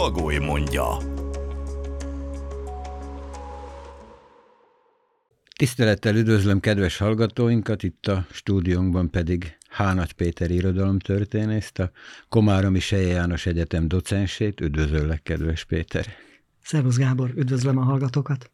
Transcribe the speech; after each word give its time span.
Bagoly 0.00 0.38
mondja. 0.38 0.96
Tisztelettel 5.56 6.16
üdvözlöm 6.16 6.60
kedves 6.60 6.96
hallgatóinkat, 6.96 7.82
itt 7.82 8.06
a 8.06 8.26
stúdiónkban 8.30 9.10
pedig 9.10 9.56
Hánagy 9.68 10.12
Péter 10.12 10.50
irodalomtörténészt, 10.50 11.78
a 11.78 11.90
Komáromi 12.28 12.78
Seje 12.78 13.12
János 13.12 13.46
Egyetem 13.46 13.88
docensét. 13.88 14.60
Üdvözöllek, 14.60 15.22
kedves 15.22 15.64
Péter! 15.64 16.06
Szervusz 16.62 16.96
Gábor, 16.96 17.32
üdvözlöm 17.36 17.78
a 17.78 17.82
hallgatókat! 17.82 18.50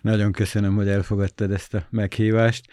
Nagyon 0.00 0.32
köszönöm, 0.32 0.74
hogy 0.74 0.88
elfogadtad 0.88 1.52
ezt 1.52 1.74
a 1.74 1.86
meghívást. 1.90 2.66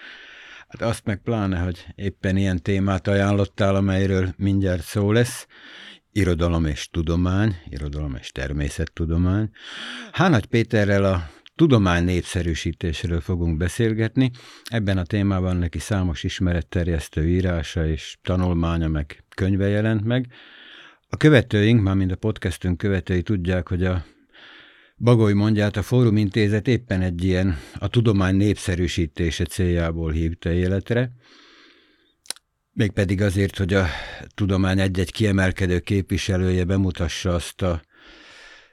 Hát 0.68 0.82
azt 0.82 1.06
meg 1.06 1.22
pláne, 1.22 1.60
hogy 1.60 1.86
éppen 1.96 2.38
ilyen 2.38 2.62
témát 2.62 3.08
ajánlottál, 3.08 3.76
amelyről 3.76 4.34
mindjárt 4.38 4.84
szó 4.84 5.12
lesz 5.12 5.48
irodalom 6.18 6.66
és 6.66 6.90
tudomány, 6.90 7.56
irodalom 7.70 8.16
és 8.20 8.32
természettudomány. 8.32 9.50
Hánagy 10.12 10.46
Péterrel 10.46 11.04
a 11.04 11.30
tudomány 11.56 12.04
népszerűsítésről 12.04 13.22
fogunk 13.22 13.58
beszélgetni. 13.58 14.32
Ebben 14.64 14.98
a 14.98 15.04
témában 15.04 15.58
neki 15.58 15.80
számos 15.80 16.24
ismeretterjesztő 16.24 17.28
írása 17.28 17.88
és 17.88 18.18
tanulmánya 18.22 18.88
meg 18.88 19.24
könyve 19.36 19.68
jelent 19.68 20.04
meg. 20.04 20.28
A 21.10 21.18
követőink, 21.18 21.82
már 21.82 21.96
mind 21.96 22.12
a 22.12 22.16
podcastünk 22.16 22.78
követői 22.78 23.22
tudják, 23.22 23.68
hogy 23.68 23.84
a 23.84 24.06
Bagoly 24.98 25.34
mondját 25.34 25.78
a 25.78 25.82
Fórum 25.82 26.18
Intézet 26.18 26.68
éppen 26.68 27.02
egy 27.02 27.24
ilyen 27.24 27.58
a 27.80 27.88
tudomány 27.88 28.36
népszerűsítése 28.36 29.46
céljából 29.46 30.12
hívta 30.12 30.52
életre. 30.52 31.12
Mégpedig 32.78 33.22
azért, 33.22 33.58
hogy 33.58 33.74
a 33.74 33.86
tudomány 34.34 34.80
egy-egy 34.80 35.12
kiemelkedő 35.12 35.80
képviselője 35.80 36.64
bemutassa 36.64 37.34
azt 37.34 37.62
a 37.62 37.82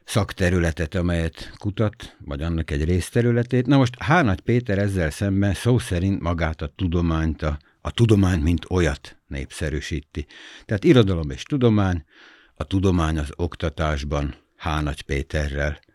szakterületet, 0.05 0.94
amelyet 0.94 1.53
kutat, 1.59 2.17
vagy 2.19 2.42
annak 2.42 2.70
egy 2.70 2.84
részterületét. 2.84 3.67
Na 3.67 3.77
most 3.77 3.94
Hánagy 3.98 4.41
Péter 4.41 4.78
ezzel 4.78 5.11
szemben 5.11 5.55
szó 5.55 5.78
szerint 5.78 6.20
magát 6.20 6.62
a 6.62 6.72
tudományt, 6.77 7.42
a, 7.42 7.59
a 7.81 7.91
tudományt, 7.91 8.42
mint 8.42 8.64
olyat 8.70 9.17
népszerűsíti. 9.27 10.27
Tehát 10.64 10.84
irodalom 10.84 11.31
és 11.31 11.42
tudomány, 11.42 12.05
a 12.55 12.64
tudomány 12.64 13.19
az 13.19 13.33
oktatásban 13.37 14.34
Hánagy 14.56 15.03
Péterrel– 15.03 15.81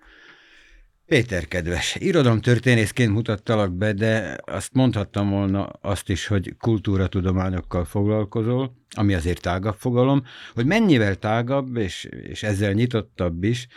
Péter 1.07 1.47
kedves, 1.47 1.95
irodalomtörténészként 1.95 3.11
mutattalak 3.11 3.73
be, 3.73 3.93
de 3.93 4.37
azt 4.45 4.73
mondhattam 4.73 5.29
volna 5.29 5.65
azt 5.65 6.09
is, 6.09 6.27
hogy 6.27 6.55
kultúratudományokkal 6.59 7.85
foglalkozol, 7.85 8.75
ami 8.95 9.13
azért 9.13 9.41
tágabb 9.41 9.75
fogalom, 9.79 10.23
hogy 10.53 10.65
mennyivel 10.65 11.15
tágabb, 11.15 11.77
és, 11.77 12.03
és 12.03 12.43
ezzel 12.43 12.71
nyitottabb 12.71 13.43
is, 13.43 13.67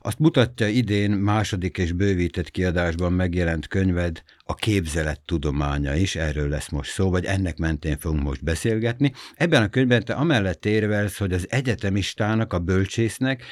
azt 0.00 0.18
mutatja 0.18 0.68
idén 0.68 1.10
második 1.10 1.78
és 1.78 1.92
bővített 1.92 2.50
kiadásban 2.50 3.12
megjelent 3.12 3.66
könyved, 3.66 4.22
a 4.44 4.54
képzelet 4.54 5.20
tudománya 5.20 5.94
is, 5.94 6.16
erről 6.16 6.48
lesz 6.48 6.68
most 6.68 6.90
szó, 6.90 7.10
vagy 7.10 7.24
ennek 7.24 7.56
mentén 7.56 7.98
fogunk 7.98 8.22
most 8.22 8.44
beszélgetni. 8.44 9.12
Ebben 9.34 9.62
a 9.62 9.68
könyvben 9.68 10.04
te 10.04 10.12
amellett 10.12 10.66
érvelsz, 10.66 11.18
hogy 11.18 11.32
az 11.32 11.46
egyetemistának, 11.50 12.52
a 12.52 12.58
bölcsésznek 12.58 13.44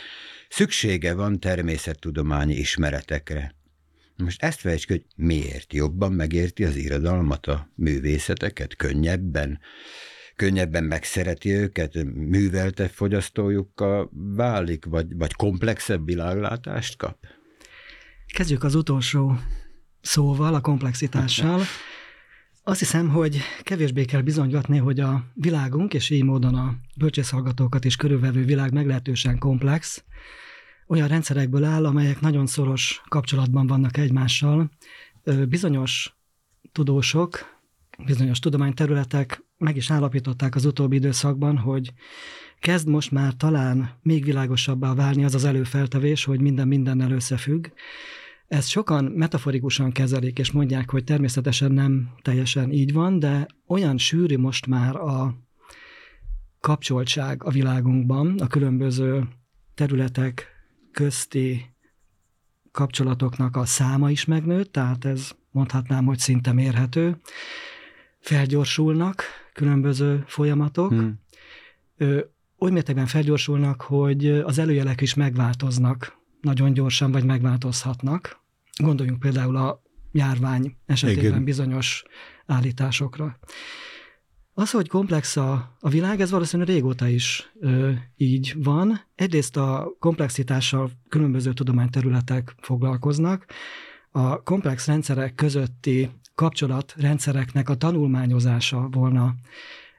Szüksége 0.51 1.15
van 1.15 1.41
természettudományi 1.41 2.55
ismeretekre. 2.55 3.55
Most 4.17 4.43
ezt 4.43 4.61
fejtsd 4.61 4.89
hogy 4.89 5.05
miért 5.17 5.73
jobban 5.73 6.13
megérti 6.13 6.65
az 6.65 6.77
irodalmat, 6.77 7.47
a 7.47 7.69
művészeteket, 7.75 8.77
könnyebben, 8.77 9.61
könnyebben 10.41 10.85
megszereti 10.85 11.51
őket, 11.51 12.05
műveltebb 12.15 12.91
fogyasztójukkal 12.91 14.11
válik, 14.13 14.85
vagy, 14.85 15.17
vagy 15.17 15.33
komplexebb 15.33 16.05
világlátást 16.05 16.97
kap? 16.97 17.17
Kezdjük 18.27 18.65
az 18.65 18.75
utolsó 18.75 19.39
szóval, 20.01 20.55
a 20.55 20.61
komplexitással. 20.61 21.61
Azt 22.63 22.79
hiszem, 22.79 23.09
hogy 23.09 23.41
kevésbé 23.63 24.05
kell 24.05 24.21
bizonygatni, 24.21 24.79
hogy 24.79 25.01
a 25.01 25.25
világunk, 25.35 25.95
és 25.95 26.11
így 26.11 26.25
módon 26.25 26.55
a 26.55 26.75
bölcsészhallgatókat 26.97 27.85
is 27.85 27.97
körülvevő 27.97 28.45
világ 28.45 28.73
meglehetősen 28.73 29.39
komplex, 29.39 30.05
olyan 30.87 31.09
rendszerekből 31.09 31.65
áll, 31.65 31.87
amelyek 31.87 32.21
nagyon 32.21 32.47
szoros 32.47 33.03
kapcsolatban 33.09 33.67
vannak 33.67 33.97
egymással. 33.97 34.71
Bizonyos 35.49 36.17
tudósok, 36.73 37.59
bizonyos 38.07 38.39
tudományterületek 38.39 39.49
meg 39.61 39.77
is 39.77 39.91
állapították 39.91 40.55
az 40.55 40.65
utóbbi 40.65 40.97
időszakban, 40.97 41.59
hogy 41.59 41.93
kezd 42.59 42.89
most 42.89 43.11
már 43.11 43.35
talán 43.35 43.99
még 44.03 44.25
világosabbá 44.25 44.95
válni 44.95 45.25
az 45.25 45.35
az 45.35 45.45
előfeltevés, 45.45 46.25
hogy 46.25 46.41
minden 46.41 46.69
mindennel 46.69 47.11
összefügg. 47.11 47.67
Ezt 48.49 48.69
sokan 48.69 49.05
metaforikusan 49.05 49.93
kezelik, 49.93 50.39
és 50.39 50.51
mondják, 50.51 50.91
hogy 50.91 51.05
természetesen 51.05 51.73
nem 51.73 52.11
teljesen 52.23 52.73
így 52.73 52.93
van, 52.93 53.19
de 53.19 53.47
olyan 53.67 53.99
sűrű 53.99 54.39
most 54.39 54.67
már 54.67 54.97
a 54.97 55.35
kapcsoltság 56.61 57.45
a 57.45 57.51
világunkban, 57.51 58.39
a 58.39 58.47
különböző 58.47 59.29
területek 59.75 60.47
közti 60.93 61.75
kapcsolatoknak 62.73 63.57
a 63.57 63.65
száma 63.65 64.11
is 64.11 64.25
megnőtt, 64.25 64.73
tehát 64.73 65.05
ez 65.05 65.31
mondhatnám, 65.51 66.05
hogy 66.05 66.19
szinte 66.19 66.53
mérhető. 66.53 67.21
Felgyorsulnak 68.21 69.23
különböző 69.61 70.25
folyamatok. 70.27 70.91
Hmm. 70.91 71.21
Oly 72.59 72.71
mértékben 72.71 73.07
felgyorsulnak, 73.07 73.81
hogy 73.81 74.27
az 74.29 74.59
előjelek 74.59 75.01
is 75.01 75.15
megváltoznak 75.15 76.19
nagyon 76.41 76.73
gyorsan, 76.73 77.13
vagy 77.13 77.25
megváltozhatnak. 77.25 78.41
Gondoljunk 78.83 79.21
például 79.21 79.57
a 79.57 79.83
járvány 80.13 80.77
esetében 80.87 81.25
Igen. 81.25 81.45
bizonyos 81.45 82.05
állításokra. 82.47 83.39
Az, 84.55 84.71
hogy 84.71 84.89
komplex 84.89 85.37
a, 85.37 85.77
a 85.81 85.89
világ, 85.89 86.21
ez 86.21 86.31
valószínűleg 86.31 86.75
régóta 86.75 87.09
is 87.09 87.53
ö, 87.61 87.93
így 88.17 88.55
van. 88.63 89.01
Egyrészt 89.15 89.57
a 89.57 89.93
komplexitással 89.99 90.91
különböző 91.09 91.53
tudományterületek 91.53 92.55
foglalkoznak. 92.61 93.47
A 94.11 94.43
komplex 94.43 94.87
rendszerek 94.87 95.35
közötti 95.35 96.11
kapcsolatrendszereknek 96.41 97.69
a 97.69 97.75
tanulmányozása 97.75 98.89
volna 98.91 99.35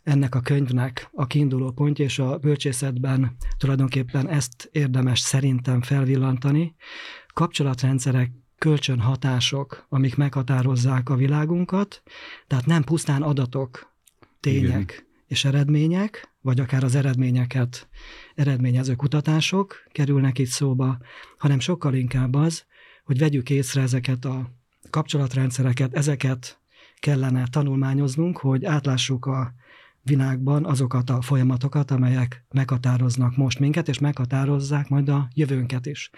ennek 0.03 0.35
a 0.35 0.39
könyvnek 0.39 1.09
a 1.13 1.27
kiinduló 1.27 1.71
pontja, 1.71 2.05
és 2.05 2.19
a 2.19 2.37
bölcsészetben 2.37 3.35
tulajdonképpen 3.57 4.29
ezt 4.29 4.69
érdemes 4.71 5.19
szerintem 5.19 5.81
felvillantani. 5.81 6.75
Kapcsolatrendszerek 7.33 8.31
kölcsönhatások, 8.57 9.85
amik 9.89 10.15
meghatározzák 10.15 11.09
a 11.09 11.15
világunkat, 11.15 12.03
tehát 12.47 12.65
nem 12.65 12.83
pusztán 12.83 13.21
adatok 13.21 13.93
tények 14.39 14.91
Igen. 14.91 15.07
és 15.27 15.45
eredmények, 15.45 16.33
vagy 16.39 16.59
akár 16.59 16.83
az 16.83 16.95
eredményeket 16.95 17.89
eredményező 18.35 18.95
kutatások 18.95 19.75
kerülnek 19.91 20.37
itt 20.37 20.47
szóba, 20.47 20.97
hanem 21.37 21.59
sokkal 21.59 21.93
inkább 21.93 22.35
az, 22.35 22.65
hogy 23.03 23.17
vegyük 23.17 23.49
észre 23.49 23.81
ezeket 23.81 24.25
a 24.25 24.59
kapcsolatrendszereket, 24.91 25.93
ezeket 25.93 26.59
kellene 26.99 27.47
tanulmányoznunk, 27.51 28.37
hogy 28.37 28.65
átlássuk 28.65 29.25
a 29.25 29.53
világban 30.03 30.65
azokat 30.65 31.09
a 31.09 31.21
folyamatokat, 31.21 31.91
amelyek 31.91 32.45
meghatároznak 32.49 33.35
most 33.35 33.59
minket, 33.59 33.87
és 33.87 33.99
meghatározzák 33.99 34.89
majd 34.89 35.09
a 35.09 35.27
jövőnket 35.33 35.85
is. 35.85 36.09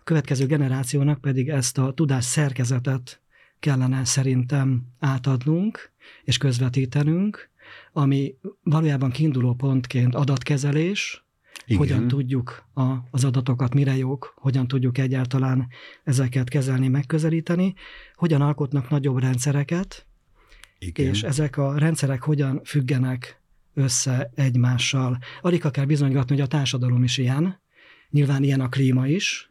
A 0.00 0.04
következő 0.04 0.46
generációnak 0.46 1.20
pedig 1.20 1.48
ezt 1.48 1.78
a 1.78 1.92
tudás 1.92 2.24
szerkezetet 2.24 3.20
kellene 3.60 4.04
szerintem 4.04 4.82
átadnunk 4.98 5.92
és 6.24 6.38
közvetítenünk, 6.38 7.50
ami 7.92 8.34
valójában 8.62 9.10
kiinduló 9.10 9.54
pontként 9.54 10.14
adatkezelés, 10.14 11.27
igen. 11.64 11.78
hogyan 11.78 12.08
tudjuk 12.08 12.64
a, 12.74 12.94
az 13.10 13.24
adatokat, 13.24 13.74
mire 13.74 13.96
jók, 13.96 14.34
hogyan 14.36 14.68
tudjuk 14.68 14.98
egyáltalán 14.98 15.68
ezeket 16.04 16.48
kezelni, 16.48 16.88
megközelíteni, 16.88 17.74
hogyan 18.14 18.40
alkotnak 18.40 18.90
nagyobb 18.90 19.18
rendszereket, 19.18 20.06
Igen. 20.78 21.06
és 21.06 21.22
ezek 21.22 21.56
a 21.56 21.78
rendszerek 21.78 22.22
hogyan 22.22 22.60
függenek 22.64 23.40
össze 23.74 24.30
egymással. 24.34 25.18
Alig 25.40 25.70
kell 25.70 25.84
bizonygatni, 25.84 26.34
hogy 26.34 26.44
a 26.44 26.46
társadalom 26.46 27.02
is 27.02 27.18
ilyen, 27.18 27.60
Nyilván 28.10 28.42
ilyen 28.42 28.60
a 28.60 28.68
klíma 28.68 29.06
is, 29.06 29.50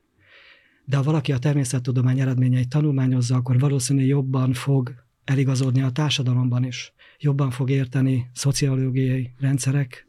de 0.86 0.98
ha 0.98 1.04
valaki 1.04 1.32
a 1.32 1.38
természettudomány 1.38 2.20
eredményeit 2.20 2.70
tanulmányozza, 2.70 3.36
akkor 3.36 3.60
valószínűleg 3.60 4.08
jobban 4.08 4.54
fog 4.54 4.94
eligazodni 5.24 5.82
a 5.82 5.90
társadalomban 5.90 6.64
is. 6.64 6.94
Jobban 7.20 7.52
fog 7.52 7.70
érteni 7.70 8.30
szociológiai 8.34 9.34
rendszerek 9.40 10.08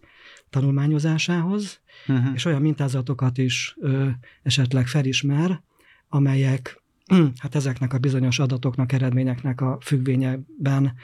tanulmányozásához, 0.50 1.80
uh-huh. 2.06 2.34
és 2.34 2.44
olyan 2.44 2.62
mintázatokat 2.62 3.38
is 3.38 3.76
ö, 3.80 4.08
esetleg 4.42 4.86
felismer, 4.86 5.62
amelyek 6.08 6.82
hát 7.42 7.54
ezeknek 7.54 7.92
a 7.92 7.98
bizonyos 7.98 8.38
adatoknak, 8.38 8.92
eredményeknek 8.92 9.60
a 9.60 9.78
függvényeben 9.80 10.94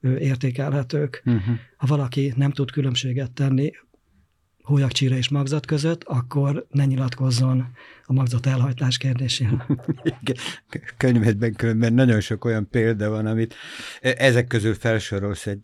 ö, 0.00 0.16
értékelhetők. 0.16 1.22
Uh-huh. 1.24 1.54
Ha 1.76 1.86
valaki 1.86 2.32
nem 2.36 2.50
tud 2.50 2.70
különbséget 2.70 3.30
tenni 3.30 3.70
hólyagcsíra 4.62 5.16
és 5.16 5.28
magzat 5.28 5.66
között, 5.66 6.04
akkor 6.04 6.66
ne 6.70 6.84
nyilatkozzon 6.84 7.66
a 8.04 8.12
magzat 8.12 8.46
elhajtás 8.46 8.96
kérdésére. 8.98 9.66
Könyvedben 10.96 11.54
különben 11.54 11.92
nagyon 11.92 12.20
sok 12.20 12.44
olyan 12.44 12.68
példa 12.70 13.08
van, 13.08 13.26
amit 13.26 13.54
e, 14.00 14.14
ezek 14.18 14.46
közül 14.46 14.74
felsorolsz 14.74 15.46
egy 15.46 15.60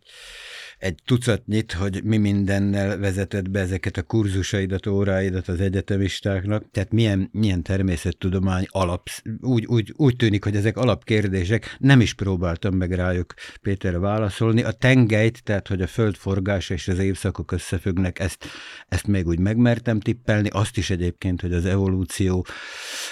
egy 0.78 0.98
tucatnyit, 1.04 1.72
hogy 1.72 2.04
mi 2.04 2.16
mindennel 2.16 2.98
vezetett 2.98 3.50
be 3.50 3.60
ezeket 3.60 3.96
a 3.96 4.02
kurzusaidat, 4.02 4.86
óráidat 4.86 5.48
az 5.48 5.60
egyetemistáknak, 5.60 6.70
tehát 6.70 6.92
milyen, 6.92 7.28
milyen 7.32 7.62
természettudomány 7.62 8.66
alap, 8.68 9.08
úgy, 9.40 9.66
úgy, 9.66 9.92
úgy 9.96 10.16
tűnik, 10.16 10.44
hogy 10.44 10.56
ezek 10.56 10.76
alapkérdések, 10.76 11.76
nem 11.78 12.00
is 12.00 12.14
próbáltam 12.14 12.74
meg 12.74 12.92
rájuk 12.92 13.34
Péterre 13.62 13.98
válaszolni. 13.98 14.62
A 14.62 14.72
tengelyt, 14.72 15.42
tehát 15.44 15.68
hogy 15.68 15.82
a 15.82 15.86
föld 15.86 16.16
forgása 16.16 16.74
és 16.74 16.88
az 16.88 16.98
évszakok 16.98 17.52
összefüggnek, 17.52 18.18
ezt, 18.18 18.44
ezt 18.88 19.06
még 19.06 19.26
úgy 19.26 19.38
megmertem 19.38 20.00
tippelni, 20.00 20.48
azt 20.48 20.76
is 20.76 20.90
egyébként, 20.90 21.40
hogy 21.40 21.52
az 21.52 21.64
evolúció 21.64 22.46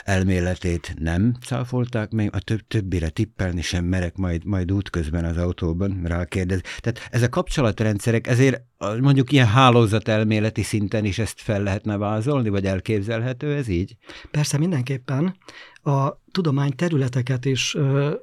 elméletét 0.04 0.94
nem 0.98 1.34
cáfolták 1.46 2.10
még, 2.10 2.30
a 2.32 2.38
több, 2.38 2.60
többire 2.68 3.08
tippelni 3.08 3.62
sem 3.62 3.84
merek 3.84 4.16
majd, 4.16 4.44
majd 4.44 4.72
útközben 4.72 5.24
az 5.24 5.36
autóban 5.36 6.00
rákérdezni. 6.04 6.62
Tehát 6.80 7.08
ez 7.10 7.22
a 7.22 7.28
kapcsolat 7.28 7.54
kapcsolatrendszerek, 7.56 8.26
ezért 8.26 8.62
mondjuk 9.00 9.32
ilyen 9.32 9.46
hálózatelméleti 9.46 10.62
szinten 10.62 11.04
is 11.04 11.18
ezt 11.18 11.40
fel 11.40 11.62
lehetne 11.62 11.96
vázolni, 11.96 12.48
vagy 12.48 12.66
elképzelhető 12.66 13.54
ez 13.54 13.68
így? 13.68 13.96
Persze, 14.30 14.58
mindenképpen. 14.58 15.36
A 15.82 16.20
tudomány 16.32 16.74
területeket 16.74 17.44
is, 17.44 17.76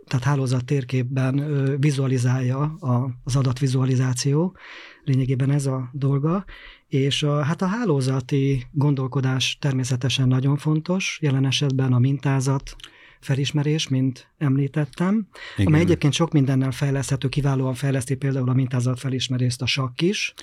tehát 0.08 0.24
hálózat 0.24 0.66
térképben 0.66 1.46
vizualizálja 1.80 2.78
az 3.24 3.36
adatvizualizáció, 3.36 4.56
lényegében 5.04 5.52
ez 5.52 5.66
a 5.66 5.90
dolga, 5.92 6.46
és 6.88 7.24
a, 7.24 7.42
hát 7.44 7.62
a 7.62 7.66
hálózati 7.66 8.66
gondolkodás 8.72 9.58
természetesen 9.62 10.28
nagyon 10.28 10.58
fontos, 10.58 11.18
jelen 11.22 11.46
esetben 11.46 11.94
a 11.94 12.00
mintázat, 12.00 12.76
felismerés, 13.24 13.88
mint 13.88 14.28
említettem, 14.38 15.28
Igen. 15.56 15.68
amely 15.68 15.81
egyébként 15.81 16.14
sok 16.14 16.31
mindennel 16.31 16.72
fejleszthető, 16.72 17.30
kiválóan 17.30 17.74
fejleszti 17.74 18.16
például 18.16 18.50
a 18.50 18.54
mintázat 18.54 19.00
felismerést 19.00 19.62
a 19.62 19.66
sakk 19.66 20.02
is, 20.02 20.34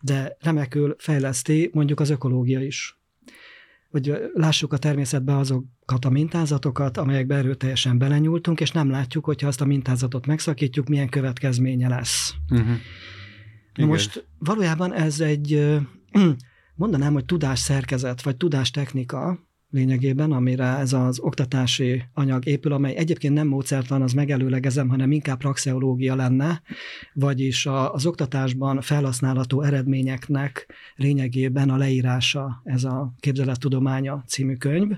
de 0.00 0.36
remekül 0.40 0.94
fejleszti 0.98 1.70
mondjuk 1.72 2.00
az 2.00 2.10
ökológia 2.10 2.60
is. 2.60 2.98
Hogy 3.90 4.14
lássuk 4.34 4.72
a 4.72 4.78
természetben 4.78 5.36
azokat 5.36 6.04
a 6.04 6.10
mintázatokat, 6.10 6.96
amelyekbe 6.96 7.34
erőteljesen 7.34 7.98
belenyúltunk, 7.98 8.60
és 8.60 8.70
nem 8.70 8.90
látjuk, 8.90 9.24
hogyha 9.24 9.48
azt 9.48 9.60
a 9.60 9.64
mintázatot 9.64 10.26
megszakítjuk, 10.26 10.88
milyen 10.88 11.08
következménye 11.08 11.88
lesz. 11.88 12.34
Uh-huh. 12.50 12.76
Most 13.86 14.26
valójában 14.38 14.94
ez 14.94 15.20
egy, 15.20 15.78
mondanám, 16.74 17.12
hogy 17.12 17.24
tudásszerkezet, 17.24 18.22
vagy 18.22 18.36
tudástechnika, 18.36 19.48
lényegében, 19.70 20.32
amire 20.32 20.64
ez 20.64 20.92
az 20.92 21.18
oktatási 21.18 22.02
anyag 22.12 22.46
épül, 22.46 22.72
amely 22.72 22.96
egyébként 22.96 23.34
nem 23.34 23.46
módszertan, 23.46 24.02
az 24.02 24.12
megelőlegezem, 24.12 24.88
hanem 24.88 25.12
inkább 25.12 25.38
praxeológia 25.38 26.14
lenne, 26.14 26.62
vagyis 27.12 27.66
a, 27.66 27.92
az 27.92 28.06
oktatásban 28.06 28.80
felhasználható 28.80 29.62
eredményeknek 29.62 30.66
lényegében 30.96 31.70
a 31.70 31.76
leírása 31.76 32.60
ez 32.64 32.84
a 32.84 33.14
Képzelettudománya 33.20 34.24
című 34.26 34.54
könyv, 34.54 34.90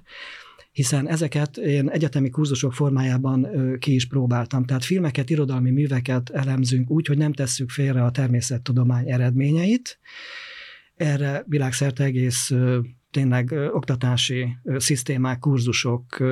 hiszen 0.72 1.08
ezeket 1.08 1.56
én 1.56 1.88
egyetemi 1.88 2.30
kurzusok 2.30 2.72
formájában 2.72 3.48
ki 3.78 3.94
is 3.94 4.06
próbáltam. 4.06 4.64
Tehát 4.64 4.84
filmeket, 4.84 5.30
irodalmi 5.30 5.70
műveket 5.70 6.30
elemzünk 6.30 6.90
úgy, 6.90 7.06
hogy 7.06 7.18
nem 7.18 7.32
tesszük 7.32 7.70
félre 7.70 8.04
a 8.04 8.10
természettudomány 8.10 9.10
eredményeit. 9.10 9.98
Erre 10.94 11.44
világszerte 11.46 12.04
egész 12.04 12.52
tényleg 13.12 13.50
oktatási 13.72 14.56
szisztémák, 14.76 15.38
kurzusok 15.38 16.22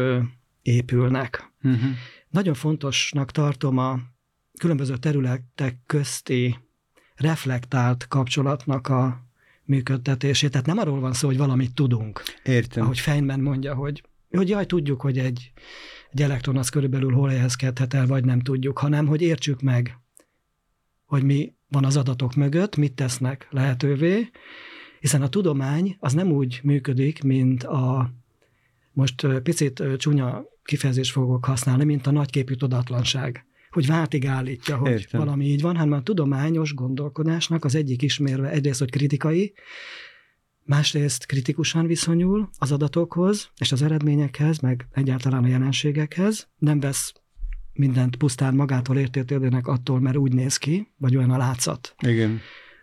épülnek. 0.63 1.53
Uh-huh. 1.63 1.91
Nagyon 2.29 2.55
fontosnak 2.55 3.31
tartom 3.31 3.79
a 3.79 4.01
különböző 4.59 4.97
területek 4.97 5.77
közti 5.87 6.59
reflektált 7.15 8.09
kapcsolatnak 8.09 8.89
a 8.89 9.25
működtetését. 9.65 10.51
Tehát 10.51 10.67
nem 10.67 10.79
arról 10.79 11.01
van 11.01 11.13
szó, 11.13 11.27
hogy 11.27 11.37
valamit 11.37 11.75
tudunk. 11.75 12.23
Értem. 12.45 12.83
Ahogy 12.85 12.99
Feynman 12.99 13.41
mondja, 13.41 13.75
hogy, 13.75 14.03
hogy 14.31 14.49
jaj, 14.49 14.67
tudjuk, 14.67 15.01
hogy 15.01 15.19
egy, 15.19 15.53
egy 16.11 16.23
elektron 16.23 16.57
az 16.57 16.69
körülbelül 16.69 17.13
hol 17.13 17.29
helyezkedhet 17.29 17.95
el, 17.95 18.07
vagy 18.07 18.25
nem 18.25 18.41
tudjuk, 18.41 18.79
hanem 18.79 19.07
hogy 19.07 19.23
értsük 19.23 19.61
meg, 19.61 19.99
hogy 21.05 21.23
mi 21.23 21.55
van 21.69 21.85
az 21.85 21.97
adatok 21.97 22.35
mögött, 22.35 22.77
mit 22.77 22.93
tesznek 22.93 23.47
lehetővé, 23.51 24.31
hiszen 25.01 25.23
a 25.23 25.29
tudomány 25.29 25.97
az 25.99 26.13
nem 26.13 26.33
úgy 26.33 26.61
működik, 26.63 27.23
mint 27.23 27.65
a, 27.65 28.11
most 28.93 29.27
picit 29.43 29.83
csúnya 29.97 30.45
kifejezést 30.65 31.13
fogok 31.13 31.45
használni, 31.45 31.85
mint 31.85 32.07
a 32.07 32.11
nagyképű 32.11 32.55
tudatlanság 32.55 33.45
hogy 33.71 33.87
váltig 33.87 34.27
állítja, 34.27 34.77
hogy 34.77 34.91
Értem. 34.91 35.21
valami 35.21 35.45
így 35.45 35.61
van, 35.61 35.77
hanem 35.77 35.93
a 35.93 36.03
tudományos 36.03 36.75
gondolkodásnak 36.75 37.65
az 37.65 37.75
egyik 37.75 38.03
ismérve 38.03 38.51
egyrészt, 38.51 38.79
hogy 38.79 38.91
kritikai, 38.91 39.53
másrészt 40.65 41.27
kritikusan 41.27 41.87
viszonyul 41.87 42.51
az 42.59 42.73
adatokhoz 42.73 43.51
és 43.59 43.73
az 43.73 43.83
eredményekhez, 43.83 44.59
meg 44.59 44.87
egyáltalán 44.93 45.45
a 45.45 45.49
jelenségekhez, 45.49 46.49
nem 46.59 46.81
vesz 46.81 47.13
mindent 47.73 48.17
pusztán 48.17 48.55
magától 48.55 48.97
értétődőnek 48.97 49.67
attól, 49.67 50.01
mert 50.01 50.17
úgy 50.17 50.33
néz 50.33 50.57
ki, 50.57 50.89
vagy 50.97 51.17
olyan 51.17 51.31
a 51.31 51.37
látszat. 51.37 51.95
Igen 52.07 52.41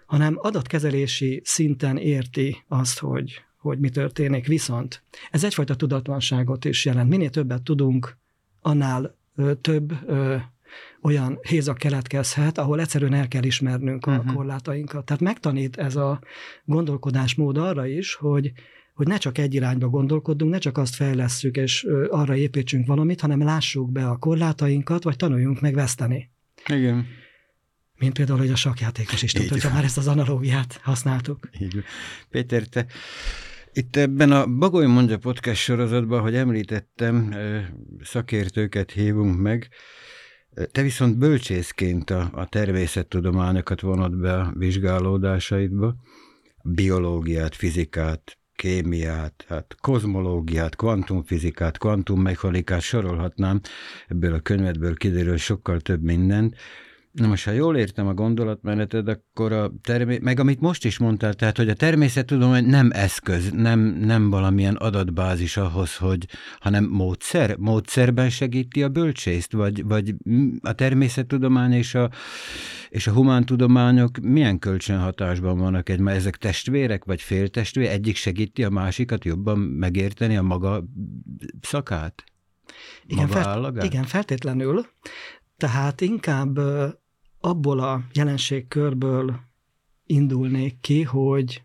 hanem 0.07 0.37
adatkezelési 0.37 1.41
szinten 1.43 1.97
érti 1.97 2.63
azt, 2.67 2.99
hogy, 2.99 3.41
hogy 3.57 3.79
mi 3.79 3.89
történik. 3.89 4.47
Viszont 4.47 5.03
ez 5.31 5.43
egyfajta 5.43 5.75
tudatlanságot 5.75 6.65
is 6.65 6.85
jelent. 6.85 7.09
Minél 7.09 7.29
többet 7.29 7.61
tudunk, 7.61 8.17
annál 8.61 9.15
ö, 9.35 9.53
több 9.55 9.93
ö, 10.07 10.35
olyan 11.01 11.39
hézak 11.41 11.77
keletkezhet, 11.77 12.57
ahol 12.57 12.79
egyszerűen 12.79 13.13
el 13.13 13.27
kell 13.27 13.43
ismernünk 13.43 14.05
a 14.05 14.11
uh-huh. 14.11 14.33
korlátainkat. 14.33 15.05
Tehát 15.05 15.21
megtanít 15.21 15.77
ez 15.77 15.95
a 15.95 16.19
gondolkodásmód 16.65 17.57
arra 17.57 17.85
is, 17.85 18.15
hogy 18.15 18.51
hogy 18.93 19.07
ne 19.07 19.17
csak 19.17 19.37
egy 19.37 19.53
irányba 19.53 19.87
gondolkodunk, 19.87 20.51
ne 20.51 20.57
csak 20.57 20.77
azt 20.77 20.95
fejlesszük, 20.95 21.55
és 21.55 21.87
arra 22.09 22.35
építsünk 22.35 22.87
valamit, 22.87 23.21
hanem 23.21 23.43
lássuk 23.43 23.91
be 23.91 24.07
a 24.07 24.17
korlátainkat, 24.17 25.03
vagy 25.03 25.15
tanuljunk 25.15 25.61
meg 25.61 25.73
veszteni. 25.73 26.29
Igen 26.67 27.05
mint 27.97 28.13
például, 28.13 28.39
hogy 28.39 28.51
a 28.51 28.55
sakjátékos 28.55 29.23
is 29.23 29.31
tudta, 29.31 29.53
hogyha 29.53 29.73
már 29.73 29.83
ezt 29.83 29.97
az 29.97 30.07
analógiát 30.07 30.79
használtuk. 30.83 31.49
Így. 31.59 31.83
Péter, 32.29 32.63
te 32.63 32.85
itt 33.77 33.95
ebben 33.95 34.31
a 34.31 34.45
Bagoly 34.45 34.85
mondja 34.85 35.17
podcast 35.17 35.61
sorozatban, 35.61 36.21
hogy 36.21 36.35
említettem, 36.35 37.35
szakértőket 38.01 38.91
hívunk 38.91 39.39
meg, 39.39 39.69
te 40.71 40.81
viszont 40.81 41.17
bölcsészként 41.17 42.09
a, 42.09 42.29
a 42.33 42.45
természettudományokat 42.45 43.81
vonod 43.81 44.15
be 44.15 44.33
a 44.33 44.53
vizsgálódásaidba, 44.55 45.95
biológiát, 46.63 47.55
fizikát, 47.55 48.37
kémiát, 48.55 49.45
hát 49.47 49.75
kozmológiát, 49.81 50.75
kvantumfizikát, 50.75 51.77
kvantummechanikát 51.77 52.81
sorolhatnám, 52.81 53.61
ebből 54.07 54.33
a 54.33 54.39
könyvedből 54.39 54.95
kiderül 54.95 55.37
sokkal 55.37 55.79
több 55.79 56.03
mindent. 56.03 56.55
Na 57.17 57.27
most, 57.27 57.45
ha 57.45 57.51
jól 57.51 57.77
értem 57.77 58.07
a 58.07 58.13
gondolatmeneted, 58.13 59.07
akkor 59.07 59.51
a 59.51 59.71
termé- 59.81 60.21
meg 60.21 60.39
amit 60.39 60.59
most 60.59 60.85
is 60.85 60.97
mondtál, 60.97 61.33
tehát, 61.33 61.57
hogy 61.57 61.69
a 61.69 61.73
természettudomány 61.73 62.65
nem 62.65 62.89
eszköz, 62.93 63.51
nem, 63.51 63.79
nem 63.79 64.29
valamilyen 64.29 64.75
adatbázis 64.75 65.57
ahhoz, 65.57 65.95
hogy, 65.95 66.27
hanem 66.59 66.83
módszer, 66.83 67.55
módszerben 67.57 68.29
segíti 68.29 68.83
a 68.83 68.89
bölcsészt, 68.89 69.51
vagy, 69.51 69.85
vagy 69.85 70.15
a 70.61 70.73
természettudomány 70.73 71.71
és 71.71 71.95
a, 71.95 72.09
és 72.89 73.07
a 73.07 73.11
humántudományok 73.11 74.17
milyen 74.17 74.59
kölcsönhatásban 74.59 75.57
vannak 75.57 75.89
egy, 75.89 76.01
ezek 76.05 76.35
testvérek, 76.35 77.05
vagy 77.05 77.21
féltestvérek, 77.21 77.93
egyik 77.93 78.15
segíti 78.15 78.63
a 78.63 78.69
másikat 78.69 79.25
jobban 79.25 79.57
megérteni 79.59 80.37
a 80.37 80.41
maga 80.41 80.83
szakát? 81.61 82.23
Igen, 83.05 83.27
fel, 83.27 83.73
igen, 83.81 84.03
feltétlenül. 84.03 84.85
Tehát 85.57 86.01
inkább 86.01 86.59
abból 87.39 87.79
a 87.79 88.01
jelenségkörből 88.13 89.39
indulnék 90.05 90.79
ki, 90.79 91.03
hogy 91.03 91.61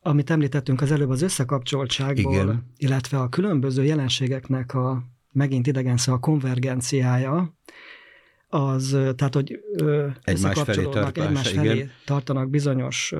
amit 0.00 0.30
említettünk 0.30 0.80
az 0.80 0.90
előbb 0.90 1.10
az 1.10 1.22
összekapcsoltságból, 1.22 2.32
Igen. 2.32 2.72
illetve 2.76 3.18
a 3.18 3.28
különböző 3.28 3.84
jelenségeknek 3.84 4.74
a 4.74 5.02
megint 5.32 5.66
idegen 5.66 5.96
szó 5.96 6.12
a 6.12 6.18
konvergenciája, 6.18 7.54
az, 8.48 8.88
tehát, 9.16 9.34
hogy 9.34 9.60
egymás 10.22 10.60
felé, 10.60 10.82
tartása, 10.82 11.26
egymás 11.26 11.48
felé 11.48 11.74
igen. 11.74 11.90
tartanak 12.04 12.50
bizonyos 12.50 13.14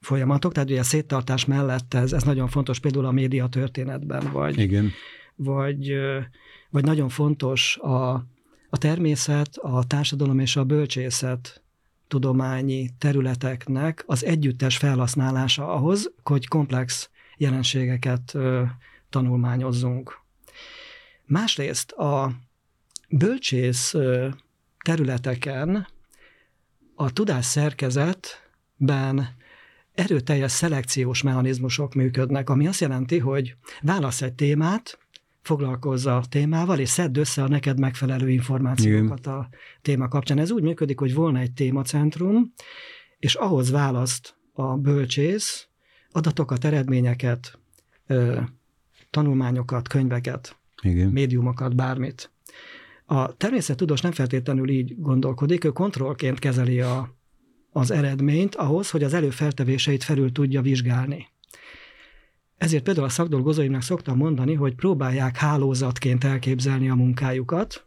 folyamatok, 0.00 0.52
tehát 0.52 0.70
ugye 0.70 0.80
a 0.80 0.84
széttartás 0.84 1.44
mellett 1.44 1.94
ez, 1.94 2.12
ez 2.12 2.22
nagyon 2.22 2.48
fontos 2.48 2.78
például 2.78 3.06
a 3.06 3.10
média 3.10 3.46
történetben, 3.46 4.30
vagy, 4.32 4.58
igen. 4.58 4.90
vagy, 5.34 5.92
vagy 6.70 6.84
nagyon 6.84 7.08
fontos 7.08 7.76
a, 7.76 8.26
a 8.68 8.78
természet, 8.78 9.56
a 9.56 9.84
társadalom 9.84 10.38
és 10.38 10.56
a 10.56 10.64
bölcsészet 10.64 11.62
tudományi 12.08 12.90
területeknek 12.98 14.04
az 14.06 14.24
együttes 14.24 14.76
felhasználása 14.76 15.72
ahhoz, 15.72 16.12
hogy 16.22 16.48
komplex 16.48 17.10
jelenségeket 17.36 18.34
ö, 18.34 18.62
tanulmányozzunk. 19.10 20.20
Másrészt 21.24 21.92
a 21.92 22.32
bölcsész 23.08 23.94
ö, 23.94 24.28
területeken 24.84 25.86
a 26.94 27.12
tudás 27.12 27.44
szerkezetben 27.44 29.36
erőteljes 29.94 30.52
szelekciós 30.52 31.22
mechanizmusok 31.22 31.94
működnek, 31.94 32.50
ami 32.50 32.66
azt 32.66 32.80
jelenti, 32.80 33.18
hogy 33.18 33.56
válasz 33.82 34.22
egy 34.22 34.34
témát, 34.34 34.98
foglalkozza 35.46 36.16
a 36.16 36.24
témával, 36.28 36.78
és 36.78 36.88
szedd 36.88 37.18
össze 37.18 37.42
a 37.42 37.48
neked 37.48 37.78
megfelelő 37.78 38.30
információkat 38.30 39.26
a 39.26 39.48
téma 39.82 40.08
kapcsán. 40.08 40.38
Ez 40.38 40.50
úgy 40.50 40.62
működik, 40.62 40.98
hogy 40.98 41.14
volna 41.14 41.38
egy 41.38 41.52
témacentrum, 41.52 42.52
és 43.18 43.34
ahhoz 43.34 43.70
választ 43.70 44.36
a 44.52 44.76
bölcsész 44.76 45.68
adatokat, 46.10 46.64
eredményeket, 46.64 47.58
tanulmányokat, 49.10 49.88
könyveket, 49.88 50.56
Igen. 50.82 51.08
médiumokat, 51.08 51.76
bármit. 51.76 52.30
A 53.04 53.36
természettudós 53.36 54.00
nem 54.00 54.12
feltétlenül 54.12 54.68
így 54.68 54.94
gondolkodik, 54.98 55.64
ő 55.64 55.70
kontrollként 55.70 56.38
kezeli 56.38 56.80
a, 56.80 57.14
az 57.70 57.90
eredményt 57.90 58.54
ahhoz, 58.54 58.90
hogy 58.90 59.02
az 59.02 59.14
előfeltevéseit 59.14 60.04
felül 60.04 60.32
tudja 60.32 60.62
vizsgálni. 60.62 61.28
Ezért 62.58 62.82
például 62.82 63.06
a 63.06 63.10
szakdolgozóimnak 63.10 63.82
szoktam 63.82 64.16
mondani, 64.16 64.54
hogy 64.54 64.74
próbálják 64.74 65.36
hálózatként 65.36 66.24
elképzelni 66.24 66.90
a 66.90 66.94
munkájukat, 66.94 67.86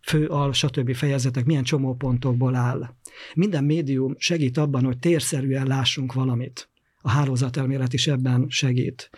fő, 0.00 0.26
al, 0.26 0.52
stb. 0.52 0.94
fejezetek 0.94 1.44
milyen 1.44 1.62
csomópontokból 1.62 2.54
áll. 2.54 2.94
Minden 3.34 3.64
médium 3.64 4.14
segít 4.18 4.58
abban, 4.58 4.84
hogy 4.84 4.98
térszerűen 4.98 5.66
lássunk 5.66 6.12
valamit. 6.12 6.68
A 7.00 7.10
hálózatelmélet 7.10 7.92
is 7.92 8.06
ebben 8.06 8.46
segít 8.48 9.10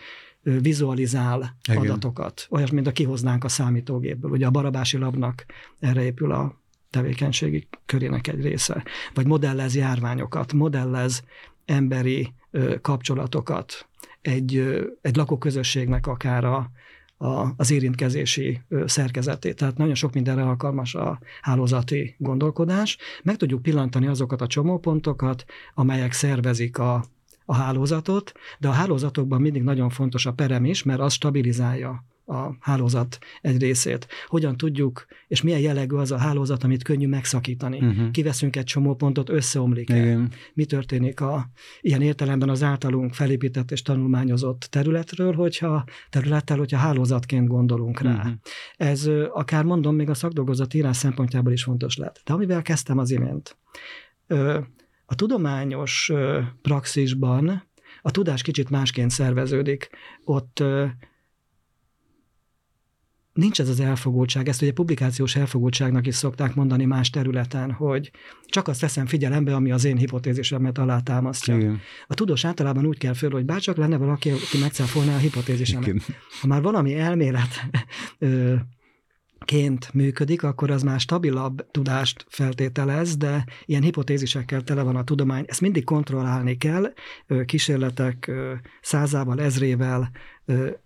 vizualizál 0.43 1.57
Igen. 1.69 1.81
adatokat, 1.81 2.47
olyas, 2.49 2.71
mint 2.71 2.87
a 2.87 2.91
kihoznánk 2.91 3.43
a 3.43 3.47
számítógépből. 3.47 4.31
Ugye 4.31 4.45
a 4.45 4.51
barabási 4.51 4.97
labnak 4.97 5.45
erre 5.79 6.03
épül 6.03 6.31
a 6.31 6.61
tevékenységi 6.89 7.67
körének 7.85 8.27
egy 8.27 8.41
része. 8.41 8.83
Vagy 9.13 9.25
modellez 9.25 9.75
járványokat, 9.75 10.53
modellez 10.53 11.23
emberi 11.65 12.33
ö, 12.51 12.75
kapcsolatokat, 12.81 13.87
egy, 14.21 14.57
egy 15.01 15.15
lakóközösségnek 15.15 16.07
akár 16.07 16.43
a, 16.43 16.71
a, 17.17 17.53
az 17.57 17.71
érintkezési 17.71 18.61
szerkezetét. 18.85 19.55
Tehát 19.55 19.77
nagyon 19.77 19.95
sok 19.95 20.13
mindenre 20.13 20.43
alkalmas 20.43 20.95
a 20.95 21.19
hálózati 21.41 22.15
gondolkodás. 22.17 22.97
Meg 23.23 23.35
tudjuk 23.35 23.61
pillantani 23.61 24.07
azokat 24.07 24.41
a 24.41 24.47
csomópontokat, 24.47 25.45
amelyek 25.73 26.11
szervezik 26.11 26.77
a, 26.77 27.05
a 27.45 27.55
hálózatot, 27.55 28.31
de 28.59 28.67
a 28.67 28.71
hálózatokban 28.71 29.41
mindig 29.41 29.63
nagyon 29.63 29.89
fontos 29.89 30.25
a 30.25 30.33
perem 30.33 30.65
is, 30.65 30.83
mert 30.83 30.99
az 30.99 31.13
stabilizálja 31.13 32.03
a 32.31 32.55
hálózat 32.59 33.17
egy 33.41 33.61
részét. 33.61 34.07
Hogyan 34.27 34.57
tudjuk, 34.57 35.05
és 35.27 35.41
milyen 35.41 35.59
jellegű 35.59 35.95
az 35.95 36.11
a 36.11 36.17
hálózat, 36.17 36.63
amit 36.63 36.83
könnyű 36.83 37.07
megszakítani. 37.07 37.77
Uh-huh. 37.77 38.11
Kiveszünk 38.11 38.55
egy 38.55 38.63
csomó 38.63 38.95
pontot, 38.95 39.29
összeomlik 39.29 39.89
el. 39.89 40.27
Mi 40.53 40.65
történik 40.65 41.21
a 41.21 41.49
ilyen 41.81 42.01
értelemben 42.01 42.49
az 42.49 42.63
általunk 42.63 43.13
felépített 43.13 43.71
és 43.71 43.81
tanulmányozott 43.81 44.67
területről, 44.69 45.33
hogyha 45.33 45.83
területtel, 46.09 46.57
hogyha 46.57 46.77
hálózatként 46.77 47.47
gondolunk 47.47 48.01
rá. 48.01 48.15
Uh-huh. 48.15 48.31
Ez 48.75 49.09
akár 49.29 49.63
mondom, 49.63 49.95
még 49.95 50.09
a 50.09 50.13
szakdolgozat 50.13 50.73
írás 50.73 50.97
szempontjából 50.97 51.51
is 51.51 51.63
fontos 51.63 51.97
lehet. 51.97 52.21
De 52.25 52.33
amivel 52.33 52.61
kezdtem 52.61 52.97
az 52.97 53.11
imént, 53.11 53.57
a 55.05 55.15
tudományos 55.15 56.11
praxisban 56.61 57.69
a 58.01 58.11
tudás 58.11 58.41
kicsit 58.41 58.69
másként 58.69 59.09
szerveződik. 59.09 59.89
Ott 60.23 60.63
nincs 63.33 63.59
ez 63.59 63.69
az 63.69 63.79
elfogultság, 63.79 64.47
ezt 64.47 64.61
ugye 64.61 64.71
publikációs 64.71 65.35
elfogultságnak 65.35 66.07
is 66.07 66.15
szokták 66.15 66.55
mondani 66.55 66.85
más 66.85 67.09
területen, 67.09 67.71
hogy 67.71 68.11
csak 68.45 68.67
azt 68.67 68.81
veszem 68.81 69.05
figyelembe, 69.05 69.55
ami 69.55 69.71
az 69.71 69.85
én 69.85 69.97
hipotézisemet 69.97 70.77
alátámasztja. 70.77 71.55
Igen. 71.55 71.79
A 72.07 72.13
tudós 72.13 72.45
általában 72.45 72.85
úgy 72.85 72.97
kell 72.97 73.13
föl, 73.13 73.31
hogy 73.31 73.45
bárcsak 73.45 73.77
lenne 73.77 73.97
valaki, 73.97 74.29
aki 74.29 74.57
megcáfolná 74.57 75.15
a 75.15 75.19
hipotézisemet. 75.19 75.87
Igen. 75.87 76.01
Ha 76.41 76.47
már 76.47 76.61
valami 76.61 76.95
elmélet 76.95 77.69
ként 79.45 79.93
működik, 79.93 80.43
akkor 80.43 80.71
az 80.71 80.83
már 80.83 80.99
stabilabb 80.99 81.71
tudást 81.71 82.25
feltételez, 82.29 83.17
de 83.17 83.45
ilyen 83.65 83.81
hipotézisekkel 83.81 84.61
tele 84.61 84.81
van 84.81 84.95
a 84.95 85.03
tudomány. 85.03 85.43
Ezt 85.47 85.61
mindig 85.61 85.83
kontrollálni 85.83 86.57
kell, 86.57 86.93
kísérletek 87.45 88.31
százával, 88.81 89.41
ezrével 89.41 90.11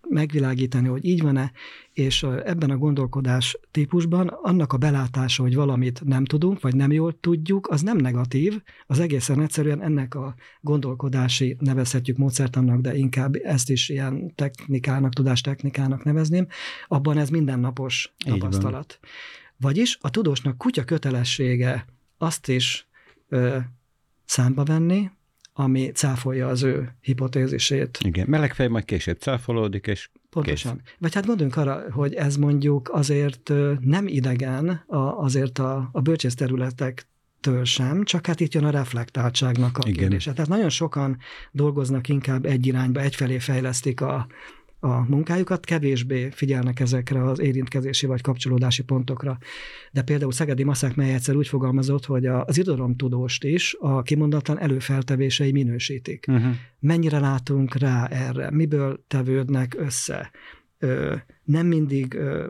megvilágítani, 0.10 0.88
hogy 0.88 1.06
így 1.06 1.22
van-e, 1.22 1.52
és 1.94 2.24
ebben 2.24 2.70
a 2.70 2.78
gondolkodás 2.78 3.60
típusban 3.72 4.28
annak 4.28 4.74
a 4.74 4.78
belátása, 4.78 5.44
hogy 5.44 5.56
valamit 5.56 6.04
nem 6.04 6.26
tudunk, 6.26 6.62
vagy 6.62 6.76
nem 6.76 6.92
jól 6.92 7.20
tudjuk, 7.20 7.68
az 7.68 7.82
nem 7.82 7.98
negatív, 7.98 8.62
az 8.86 9.00
egészen 9.00 9.42
egyszerűen 9.42 9.82
ennek 9.82 10.16
a 10.16 10.36
gondolkodási, 10.62 11.56
nevezhetjük 11.60 12.18
módszertannak, 12.18 12.82
de 12.82 12.96
inkább 12.96 13.36
ezt 13.36 13.70
is 13.70 13.90
ilyen 13.90 14.36
technikának, 14.36 15.14
tudástechnikának 15.14 16.04
nevezném, 16.04 16.48
abban 16.88 17.18
ez 17.18 17.30
mindennapos 17.30 18.14
tapasztalat. 18.26 19.00
Vagyis 19.58 19.98
a 20.02 20.10
tudósnak 20.10 20.58
kutya 20.58 20.84
kötelessége 20.84 21.86
azt 22.18 22.48
is 22.48 22.88
ö, 23.30 23.58
számba 24.26 24.64
venni, 24.64 25.10
ami 25.58 25.92
cáfolja 25.94 26.48
az 26.48 26.64
ő 26.64 26.96
hipotézisét. 27.02 27.98
Igen, 28.04 28.28
melegfej 28.30 28.68
majd 28.68 28.86
később 28.86 29.18
cáfolódik, 29.18 29.88
és 29.88 30.10
Pontosan. 30.30 30.82
Kész. 30.84 30.96
Vagy 31.00 31.14
hát 31.14 31.26
gondoljunk 31.26 31.58
arra, 31.58 31.84
hogy 31.92 32.14
ez 32.14 32.38
mondjuk 32.38 32.90
azért 32.94 33.52
nem 33.80 34.08
idegen 34.08 34.68
a, 34.88 34.98
azért 34.98 35.60
a, 35.60 35.90
a 35.92 36.02
bölcsész 36.02 36.36
területektől 36.36 37.64
sem, 37.64 38.04
csak 38.04 38.26
hát 38.26 38.40
itt 38.40 38.54
jön 38.54 38.64
a 38.64 38.70
reflektáltságnak 38.70 39.78
a 39.78 39.88
Igen. 39.88 40.00
kérdése. 40.00 40.34
Tehát 40.34 40.50
nagyon 40.50 40.70
sokan 40.70 41.18
dolgoznak 41.52 42.10
inkább 42.10 42.46
egy 42.46 42.68
irányba, 42.68 43.00
egyfelé 43.00 43.40
fejlesztik 43.40 44.02
a, 44.02 44.28
a 44.86 45.06
munkájukat, 45.08 45.66
kevésbé 45.66 46.30
figyelnek 46.30 46.80
ezekre 46.80 47.24
az 47.24 47.40
érintkezési 47.40 48.06
vagy 48.06 48.22
kapcsolódási 48.22 48.84
pontokra. 48.84 49.38
De 49.92 50.02
például 50.02 50.32
Szegedi 50.32 50.64
Maszák 50.64 50.96
mely 50.96 51.14
egyszer 51.14 51.36
úgy 51.36 51.48
fogalmazott, 51.48 52.06
hogy 52.06 52.26
az 52.26 52.62
tudóst 52.98 53.44
is 53.44 53.76
a 53.80 54.02
kimondatlan 54.02 54.60
előfeltevései 54.60 55.52
minősítik. 55.52 56.26
Uh-huh. 56.28 56.52
Mennyire 56.80 57.20
látunk 57.20 57.76
rá 57.76 58.06
erre? 58.06 58.52
Miből 58.52 59.04
tevődnek 59.08 59.76
össze? 59.78 60.32
Ö, 60.80 61.16
nem 61.44 61.68
mindig 61.68 62.14
ö, 62.14 62.48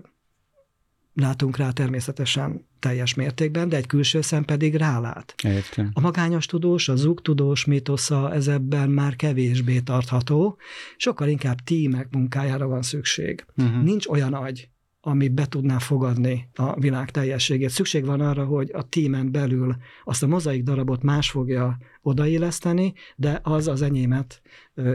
látunk 1.13 1.57
rá 1.57 1.71
természetesen 1.71 2.65
teljes 2.85 3.13
mértékben, 3.13 3.69
de 3.69 3.77
egy 3.77 3.87
külső 3.87 4.21
szem 4.21 4.43
pedig 4.45 4.75
rálát. 4.75 5.35
Értem. 5.43 5.89
A 5.93 5.99
magányos 5.99 6.45
tudós, 6.45 6.89
a 6.89 6.95
zug 6.95 7.21
tudós 7.21 7.65
mitosza 7.65 8.33
ez 8.33 8.47
ebben 8.47 8.89
már 8.89 9.15
kevésbé 9.15 9.79
tartható, 9.79 10.57
sokkal 10.97 11.27
inkább 11.27 11.59
tímek 11.59 12.07
munkájára 12.11 12.67
van 12.67 12.81
szükség. 12.81 13.45
Uh-huh. 13.57 13.83
Nincs 13.83 14.07
olyan 14.07 14.33
agy, 14.33 14.69
ami 15.01 15.27
be 15.27 15.45
tudná 15.45 15.77
fogadni 15.77 16.49
a 16.55 16.79
világ 16.79 17.11
teljességét. 17.11 17.69
Szükség 17.69 18.05
van 18.05 18.21
arra, 18.21 18.45
hogy 18.45 18.69
a 18.73 18.89
tímen 18.89 19.31
belül 19.31 19.75
azt 20.03 20.23
a 20.23 20.27
mozaik 20.27 20.63
darabot 20.63 21.03
más 21.03 21.29
fogja 21.29 21.77
odailleszteni, 22.01 22.93
de 23.15 23.39
az 23.43 23.67
az 23.67 23.81
enyémet 23.81 24.41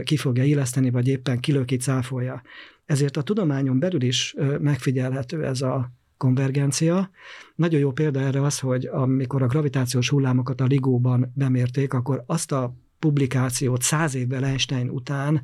ki 0.03 0.17
fogja 0.17 0.43
illeszteni, 0.43 0.89
vagy 0.89 1.07
éppen 1.07 1.39
kilöki, 1.39 1.77
cáfolja. 1.77 2.41
Ezért 2.85 3.17
a 3.17 3.21
tudományon 3.21 3.79
belül 3.79 4.01
is 4.01 4.35
megfigyelhető 4.59 5.45
ez 5.45 5.61
a 5.61 5.91
konvergencia. 6.21 7.09
Nagyon 7.55 7.79
jó 7.79 7.91
példa 7.91 8.19
erre 8.19 8.41
az, 8.41 8.59
hogy 8.59 8.85
amikor 8.85 9.41
a 9.41 9.47
gravitációs 9.47 10.09
hullámokat 10.09 10.61
a 10.61 10.65
Ligóban 10.65 11.31
bemérték, 11.35 11.93
akkor 11.93 12.23
azt 12.25 12.51
a 12.51 12.75
publikációt 12.99 13.81
száz 13.81 14.15
évvel 14.15 14.43
Einstein 14.43 14.89
után 14.89 15.41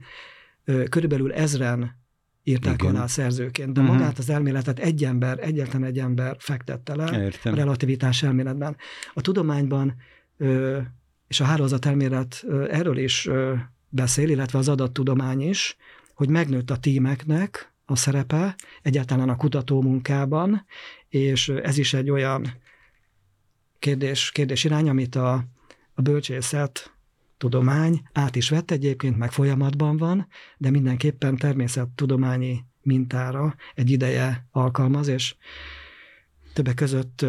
körülbelül 0.90 1.34
ezren 1.34 1.96
írták 2.44 2.82
Igen. 2.82 2.96
alá 2.96 3.04
a 3.04 3.08
szerzőként, 3.08 3.74
de 3.74 3.82
uh-huh. 3.82 3.96
magát 3.96 4.18
az 4.18 4.30
elméletet 4.30 4.80
egy 4.80 5.04
ember, 5.04 5.40
egyetlen 5.42 5.84
egy 5.84 6.00
ember 6.00 6.36
fektette 6.40 6.96
le 6.96 7.24
Értem. 7.24 7.54
a 7.54 7.56
relativitás 7.56 8.24
elméletben. 8.24 8.76
A 9.14 9.22
tudományban 9.22 9.96
és 11.28 11.40
a 11.40 11.44
hálózat 11.44 11.86
elmélet 11.86 12.46
erről 12.70 12.98
is 12.98 13.30
beszél, 13.90 14.30
illetve 14.30 14.58
az 14.60 14.70
adattudomány 14.70 15.42
is, 15.42 15.78
hogy 16.14 16.30
megnőtt 16.30 16.72
a 16.72 16.78
tímeknek 16.78 17.72
a 17.90 17.96
szerepe 17.96 18.56
egyáltalán 18.82 19.30
a 19.30 19.36
kutató 19.36 19.82
munkában, 19.82 20.66
és 21.10 21.50
ez 21.50 21.78
is 21.78 21.94
egy 21.94 22.10
olyan 22.10 22.54
kérdés, 23.80 24.32
kérdés 24.32 24.64
irány, 24.64 24.90
amit 24.90 25.16
a, 25.16 25.44
a 25.94 26.02
bölcsészet 26.02 26.92
tudomány 27.38 28.02
át 28.14 28.36
is 28.36 28.50
vett 28.50 28.72
egyébként, 28.72 29.18
meg 29.18 29.32
folyamatban 29.32 29.98
van, 29.98 30.28
de 30.58 30.70
mindenképpen 30.70 31.38
természettudományi 31.38 32.64
mintára 32.82 33.56
egy 33.76 33.90
ideje 33.90 34.48
alkalmaz, 34.52 35.08
és 35.08 35.36
többek 36.54 36.76
között 36.76 37.26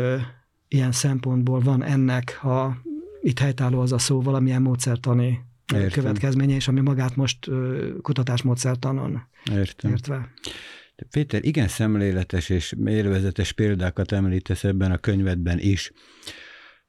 ilyen 0.69 0.93
szempontból 0.93 1.61
van 1.61 1.83
ennek, 1.83 2.39
ha 2.41 2.77
itt 3.21 3.39
helytálló 3.39 3.81
az 3.81 3.93
a 3.93 3.99
szó, 3.99 4.23
valamilyen 4.23 4.63
módszertani 4.63 5.48
Értem. 5.75 5.91
következménye, 5.91 6.55
és 6.55 6.69
ami 6.69 6.81
magát 6.81 7.17
most 7.17 7.51
kutatásmódszertanon 8.03 9.23
Értem. 9.51 9.91
értve. 9.91 10.33
Péter, 11.11 11.45
igen 11.45 11.69
szemléletes 11.69 12.49
és 12.49 12.75
élvezetes 12.87 13.53
példákat 13.53 14.13
említesz 14.13 14.65
ebben 14.65 14.91
a 14.91 14.99
könyvedben 14.99 15.59
is 15.59 15.93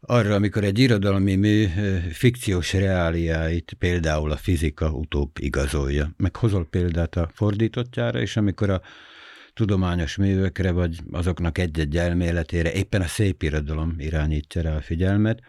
arra, 0.02 0.36
amikor 0.36 0.64
egy 0.64 0.80
irodalmi 0.80 1.36
mű 1.36 1.68
fikciós 2.12 2.74
reáliáit 2.74 3.76
például 3.80 4.32
a 4.32 4.38
fizika 4.38 4.92
utóbb 4.92 5.32
igazolja. 5.40 6.12
Meg 6.18 6.36
hozol 6.36 6.66
példát 6.66 7.16
a 7.16 7.30
fordítottjára, 7.34 8.22
és 8.22 8.38
amikor 8.38 8.70
a 8.70 8.82
tudományos 9.54 10.16
művekre, 10.16 10.72
vagy 10.72 11.00
azoknak 11.12 11.58
egy-egy 11.58 11.98
elméletére 11.98 12.72
éppen 12.72 13.02
a 13.02 13.08
szép 13.08 13.44
irodalom 13.44 13.96
irányítja 13.98 14.62
rá 14.62 14.76
a 14.76 14.82
figyelmet. 14.82 15.40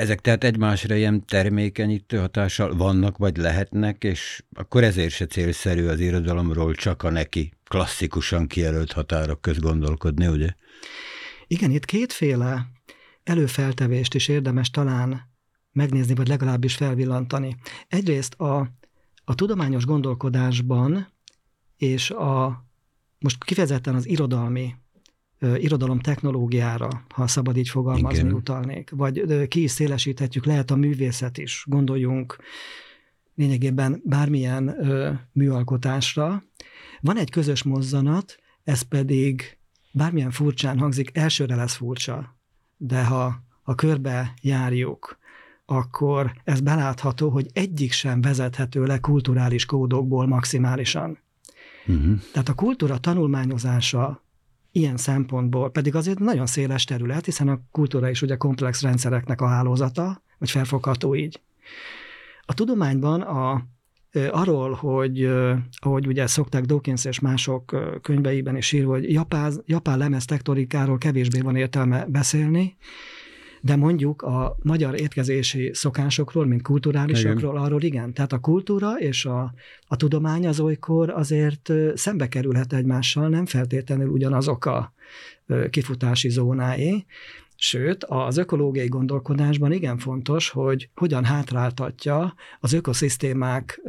Ezek 0.00 0.20
tehát 0.20 0.44
egymásra 0.44 0.94
ilyen 0.94 1.24
termékenyítő 1.26 2.18
hatással 2.18 2.76
vannak, 2.76 3.18
vagy 3.18 3.36
lehetnek, 3.36 4.04
és 4.04 4.42
akkor 4.52 4.84
ezért 4.84 5.14
se 5.14 5.26
célszerű 5.26 5.86
az 5.86 6.00
irodalomról 6.00 6.74
csak 6.74 7.02
a 7.02 7.10
neki 7.10 7.52
klasszikusan 7.64 8.46
kijelölt 8.46 8.92
határok 8.92 9.40
közt 9.40 9.60
gondolkodni, 9.60 10.26
ugye? 10.26 10.48
Igen, 11.46 11.70
itt 11.70 11.84
kétféle 11.84 12.66
előfeltevést 13.22 14.14
is 14.14 14.28
érdemes 14.28 14.70
talán 14.70 15.28
megnézni, 15.72 16.14
vagy 16.14 16.28
legalábbis 16.28 16.74
felvillantani. 16.74 17.56
Egyrészt 17.88 18.34
a, 18.34 18.68
a 19.24 19.34
tudományos 19.34 19.84
gondolkodásban 19.84 21.08
és 21.76 22.10
a 22.10 22.64
most 23.18 23.44
kifejezetten 23.44 23.94
az 23.94 24.08
irodalmi 24.08 24.74
irodalom 25.40 25.98
technológiára, 26.00 26.88
ha 27.08 27.26
szabad 27.26 27.56
így 27.56 27.68
fogalmazni, 27.68 28.18
Igen. 28.18 28.32
utalnék. 28.32 28.90
Vagy 28.90 29.48
ki 29.48 29.62
is 29.62 29.70
szélesíthetjük, 29.70 30.44
lehet 30.44 30.70
a 30.70 30.76
művészet 30.76 31.38
is, 31.38 31.64
gondoljunk 31.68 32.36
lényegében 33.34 34.02
bármilyen 34.04 34.88
ö, 34.88 35.12
műalkotásra. 35.32 36.44
Van 37.00 37.16
egy 37.16 37.30
közös 37.30 37.62
mozzanat, 37.62 38.36
ez 38.64 38.82
pedig 38.82 39.58
bármilyen 39.92 40.30
furcsán 40.30 40.78
hangzik, 40.78 41.16
elsőre 41.16 41.54
lesz 41.54 41.74
furcsa, 41.74 42.36
de 42.76 43.04
ha 43.04 43.42
a 43.62 43.74
körbe 43.74 44.34
járjuk, 44.42 45.18
akkor 45.64 46.32
ez 46.44 46.60
belátható, 46.60 47.28
hogy 47.28 47.46
egyik 47.52 47.92
sem 47.92 48.20
vezethető 48.20 48.84
le 48.84 48.98
kulturális 48.98 49.64
kódokból 49.64 50.26
maximálisan. 50.26 51.18
Uh-huh. 51.86 52.20
Tehát 52.32 52.48
a 52.48 52.54
kultúra 52.54 52.98
tanulmányozása 52.98 54.24
ilyen 54.72 54.96
szempontból 54.96 55.70
pedig 55.70 55.94
azért 55.94 56.18
nagyon 56.18 56.46
széles 56.46 56.84
terület, 56.84 57.24
hiszen 57.24 57.48
a 57.48 57.60
kultúra 57.70 58.10
is 58.10 58.22
ugye 58.22 58.36
komplex 58.36 58.82
rendszereknek 58.82 59.40
a 59.40 59.46
hálózata, 59.46 60.22
vagy 60.38 60.50
felfogható 60.50 61.14
így. 61.14 61.40
A 62.46 62.54
tudományban 62.54 63.20
a 63.20 63.66
arról, 64.30 64.72
hogy 64.72 65.30
ahogy 65.72 66.06
ugye 66.06 66.26
szokták 66.26 66.64
Dawkins 66.64 67.04
és 67.04 67.20
mások 67.20 67.76
könyveiben 68.02 68.56
is 68.56 68.72
írva, 68.72 68.92
hogy 68.92 69.12
japán, 69.12 69.52
japán 69.66 69.98
lemez 69.98 70.24
tektorikáról 70.24 70.98
kevésbé 70.98 71.40
van 71.40 71.56
értelme 71.56 72.06
beszélni, 72.06 72.76
de 73.60 73.76
mondjuk 73.76 74.22
a 74.22 74.56
magyar 74.62 75.00
étkezési 75.00 75.70
szokásokról, 75.72 76.46
mint 76.46 76.62
kulturálisokról, 76.62 77.52
igen. 77.52 77.64
arról 77.64 77.82
igen. 77.82 78.12
Tehát 78.12 78.32
a 78.32 78.38
kultúra 78.38 78.98
és 78.98 79.24
a, 79.24 79.54
a 79.86 79.96
tudomány 79.96 80.46
az 80.46 80.60
olykor 80.60 81.10
azért 81.10 81.72
szembe 81.94 82.28
kerülhet 82.28 82.72
egymással, 82.72 83.28
nem 83.28 83.46
feltétlenül 83.46 84.08
ugyanazok 84.08 84.64
a 84.64 84.92
kifutási 85.70 86.28
zónái. 86.28 87.06
Sőt, 87.56 88.04
az 88.04 88.36
ökológiai 88.36 88.88
gondolkodásban 88.88 89.72
igen 89.72 89.98
fontos, 89.98 90.48
hogy 90.48 90.88
hogyan 90.94 91.24
hátráltatja 91.24 92.34
az 92.60 92.72
ökoszisztémák 92.72 93.80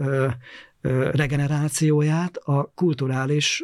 regenerációját 1.12 2.38
a 2.38 2.72
kulturális 2.76 3.64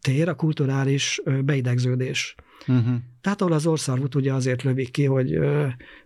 tér, 0.00 0.28
a 0.28 0.34
kulturális 0.34 1.20
beidegződés. 1.44 2.34
Uh-huh. 2.66 2.94
Tehát 3.20 3.40
ahol 3.40 3.52
az 3.52 3.66
orszarvút 3.66 4.14
ugye 4.14 4.32
azért 4.32 4.62
lövik 4.62 4.90
ki, 4.90 5.04
hogy 5.04 5.38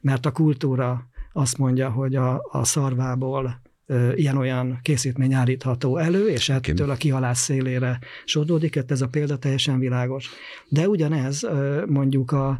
mert 0.01 0.27
a 0.27 0.33
kultúra 0.33 1.09
azt 1.33 1.59
mondja, 1.59 1.91
hogy 1.91 2.15
a, 2.15 2.49
a 2.51 2.65
szarvából 2.65 3.61
ilyen-olyan 4.15 4.79
készítmény 4.83 5.33
állítható 5.35 5.97
elő, 5.97 6.29
és 6.29 6.49
ettől 6.49 6.91
a 6.91 6.95
kihalás 6.95 7.38
szélére 7.38 7.99
sodródik, 8.25 8.77
ez 8.87 9.01
a 9.01 9.09
példa 9.09 9.37
teljesen 9.37 9.79
világos. 9.79 10.31
De 10.69 10.88
ugyanez 10.88 11.47
mondjuk 11.87 12.33
a 12.33 12.59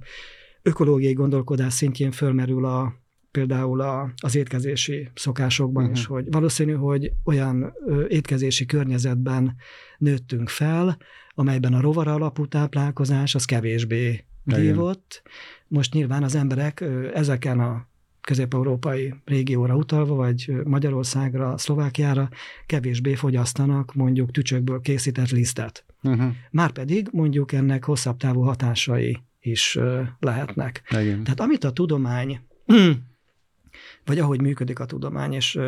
ökológiai 0.63 1.13
gondolkodás 1.13 1.73
szintjén 1.73 2.11
fölmerül 2.11 2.65
a, 2.65 2.95
például 3.31 3.81
a, 3.81 4.13
az 4.17 4.37
étkezési 4.37 5.11
szokásokban 5.15 5.83
uh-huh. 5.83 5.99
is, 5.99 6.07
hogy 6.07 6.27
valószínű, 6.31 6.73
hogy 6.73 7.13
olyan 7.25 7.73
étkezési 8.09 8.67
környezetben 8.67 9.57
nőttünk 9.99 10.49
fel, 10.49 10.99
amelyben 11.35 11.75
a 11.75 11.81
rovar 11.81 12.09
alapú 12.09 12.47
táplálkozás 12.47 13.35
az 13.35 13.45
kevésbé 13.45 14.25
vívott. 14.45 15.23
Most 15.69 15.93
nyilván 15.93 16.23
az 16.23 16.35
emberek 16.35 16.85
ezeken 17.15 17.61
a 17.61 17.87
közép-európai 18.21 19.15
régióra 19.25 19.77
utalva, 19.77 20.15
vagy 20.15 20.53
Magyarországra, 20.65 21.59
Szlovákiára 21.59 22.29
kevésbé 22.67 23.15
fogyasztanak 23.15 23.95
mondjuk 23.95 24.31
tücsökből 24.31 24.81
készített 24.81 25.31
lisztet. 25.31 25.85
Uh-huh. 26.03 26.33
Márpedig 26.51 27.09
mondjuk 27.13 27.53
ennek 27.53 27.85
hosszabb 27.85 28.17
távú 28.17 28.41
hatásai 28.41 29.19
is 29.41 29.79
lehetnek. 30.19 30.83
Igen. 30.91 31.25
Tehát 31.25 31.41
amit 31.41 31.65
a 31.65 31.73
tudomány, 31.73 32.41
vagy 34.07 34.19
ahogy 34.19 34.41
működik 34.41 34.79
a 34.79 34.85
tudomány, 34.87 35.33
és 35.33 35.59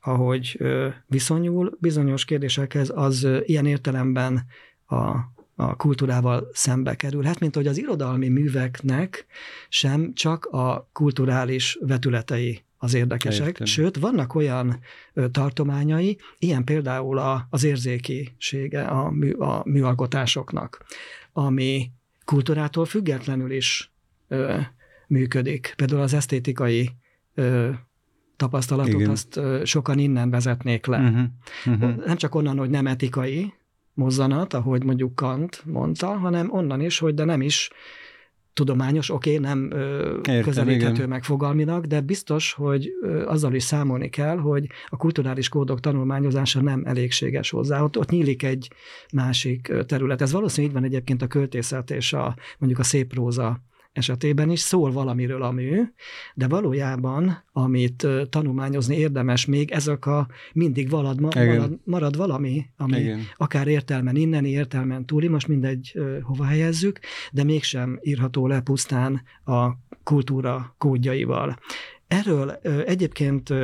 ahogy 0.00 0.58
viszonyul 1.06 1.76
bizonyos 1.80 2.24
kérdésekhez, 2.24 2.92
az 2.94 3.28
ilyen 3.44 3.66
értelemben 3.66 4.46
a, 4.92 5.32
a 5.54 5.76
kultúrával 5.76 6.48
szembe 6.52 6.94
kerülhet, 6.94 7.40
mint 7.40 7.54
hogy 7.54 7.66
az 7.66 7.78
irodalmi 7.78 8.28
műveknek 8.28 9.26
sem 9.68 10.14
csak 10.14 10.44
a 10.44 10.88
kulturális 10.92 11.78
vetületei 11.80 12.64
az 12.76 12.94
érdekesek, 12.94 13.46
Értem. 13.46 13.66
sőt, 13.66 13.96
vannak 13.96 14.34
olyan 14.34 14.80
tartományai, 15.30 16.18
ilyen 16.38 16.64
például 16.64 17.18
a, 17.18 17.46
az 17.50 17.64
érzékisége 17.64 18.82
a, 18.84 19.10
mű, 19.10 19.32
a 19.32 19.62
műalkotásoknak, 19.64 20.84
ami 21.32 21.90
kultúrától 22.24 22.84
függetlenül 22.84 23.50
is 23.50 23.92
ö, 24.28 24.58
működik. 25.06 25.72
Például 25.76 26.00
az 26.00 26.14
esztétikai 26.14 26.90
ö, 27.34 27.70
tapasztalatot 28.36 29.00
Igen. 29.00 29.10
azt 29.10 29.36
ö, 29.36 29.60
sokan 29.64 29.98
innen 29.98 30.30
vezetnék 30.30 30.86
le. 30.86 30.98
Uh-huh. 30.98 31.24
Uh-huh. 31.66 32.04
Nem 32.06 32.16
csak 32.16 32.34
onnan, 32.34 32.58
hogy 32.58 32.70
nem 32.70 32.86
etikai 32.86 33.52
mozzanat, 33.94 34.54
ahogy 34.54 34.84
mondjuk 34.84 35.14
Kant 35.14 35.62
mondta, 35.66 36.06
hanem 36.06 36.52
onnan 36.52 36.80
is, 36.80 36.98
hogy 36.98 37.14
de 37.14 37.24
nem 37.24 37.40
is 37.40 37.70
tudományos, 38.52 39.10
oké, 39.10 39.36
okay, 39.36 39.42
nem 39.42 39.70
Értem, 39.72 40.42
közelíthető 40.42 40.94
igen. 40.94 41.08
meg 41.08 41.22
de 41.86 42.00
biztos, 42.00 42.52
hogy 42.52 42.88
ö, 43.02 43.26
azzal 43.26 43.54
is 43.54 43.62
számolni 43.62 44.08
kell, 44.08 44.36
hogy 44.36 44.66
a 44.88 44.96
kulturális 44.96 45.48
kódok 45.48 45.80
tanulmányozása 45.80 46.62
nem 46.62 46.82
elégséges 46.84 47.50
hozzá. 47.50 47.82
Ott, 47.82 47.98
ott 47.98 48.10
nyílik 48.10 48.42
egy 48.42 48.70
másik 49.12 49.72
terület. 49.86 50.22
Ez 50.22 50.32
valószínűleg 50.32 50.74
így 50.74 50.80
van 50.80 50.90
egyébként 50.90 51.22
a 51.22 51.26
költészet 51.26 51.90
és 51.90 52.12
a, 52.12 52.36
mondjuk 52.58 52.80
a 52.80 52.84
szép 52.84 53.08
próza 53.08 53.60
esetében 53.92 54.50
is 54.50 54.60
szól 54.60 54.92
valamiről 54.92 55.42
a 55.42 55.50
mű, 55.50 55.82
de 56.34 56.48
valójában, 56.48 57.44
amit 57.52 58.06
tanulmányozni 58.30 58.96
érdemes 58.96 59.44
még, 59.44 59.70
ezek 59.70 60.06
a 60.06 60.28
mindig 60.52 60.90
valad, 60.90 61.20
marad, 61.20 61.78
marad 61.84 62.16
valami, 62.16 62.66
ami 62.76 62.98
Igen. 62.98 63.20
akár 63.36 63.66
értelmen 63.66 64.16
inneni, 64.16 64.48
értelmen 64.48 65.06
túli, 65.06 65.28
most 65.28 65.48
mindegy 65.48 65.98
hova 66.22 66.44
helyezzük, 66.44 66.98
de 67.32 67.44
mégsem 67.44 67.98
írható 68.02 68.46
le 68.46 68.60
pusztán 68.60 69.22
a 69.44 69.70
kultúra 70.02 70.74
kódjaival. 70.78 71.58
Erről 72.06 72.50
egyébként 72.86 73.54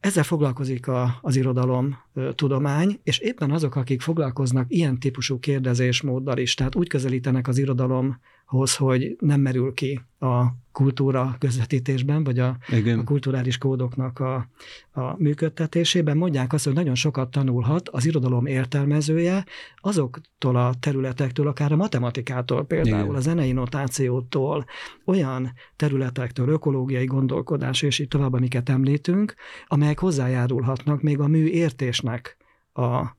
ezzel 0.00 0.22
foglalkozik 0.22 0.88
a, 0.88 1.18
az 1.20 1.36
irodalom 1.36 1.98
tudomány, 2.34 3.00
és 3.02 3.18
éppen 3.18 3.50
azok, 3.50 3.76
akik 3.76 4.00
foglalkoznak 4.00 4.66
ilyen 4.68 4.98
típusú 4.98 5.38
kérdezésmóddal 5.38 6.38
is, 6.38 6.54
tehát 6.54 6.74
úgy 6.74 6.88
közelítenek 6.88 7.48
az 7.48 7.58
irodalom 7.58 8.20
hoz, 8.50 8.76
hogy 8.76 9.16
nem 9.20 9.40
merül 9.40 9.74
ki 9.74 10.00
a 10.18 10.44
kultúra 10.72 11.36
közvetítésben, 11.38 12.24
vagy 12.24 12.38
a, 12.38 12.56
a 12.96 13.04
kulturális 13.04 13.58
kódoknak 13.58 14.18
a, 14.18 14.48
a 14.90 15.14
működtetésében. 15.18 16.16
Mondják 16.16 16.52
azt, 16.52 16.64
hogy 16.64 16.74
nagyon 16.74 16.94
sokat 16.94 17.30
tanulhat 17.30 17.88
az 17.88 18.06
irodalom 18.06 18.46
értelmezője 18.46 19.44
azoktól 19.76 20.56
a 20.56 20.74
területektől, 20.80 21.48
akár 21.48 21.72
a 21.72 21.76
matematikától, 21.76 22.64
például 22.64 23.04
Igen. 23.04 23.14
a 23.14 23.20
zenei 23.20 23.52
notációtól, 23.52 24.64
olyan 25.04 25.52
területektől, 25.76 26.48
ökológiai 26.48 27.04
gondolkodás, 27.04 27.82
és 27.82 27.98
így 27.98 28.08
tovább, 28.08 28.32
amiket 28.32 28.68
említünk, 28.68 29.34
amelyek 29.66 29.98
hozzájárulhatnak 29.98 31.02
még 31.02 31.20
a 31.20 31.26
mű 31.26 31.44
értésnek 31.46 32.36
a 32.72 33.18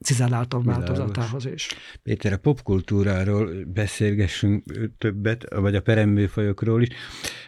cizelláltabb 0.00 0.64
változatához 0.64 1.46
is. 1.46 1.68
Péter, 2.02 2.32
a 2.32 2.36
popkultúráról 2.36 3.64
beszélgessünk 3.66 4.64
többet, 4.98 5.54
vagy 5.54 5.74
a 5.74 5.82
peremműfajokról 5.82 6.82
is, 6.82 6.88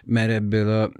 mert 0.04 0.30
ebből 0.30 0.68
a, 0.68 0.92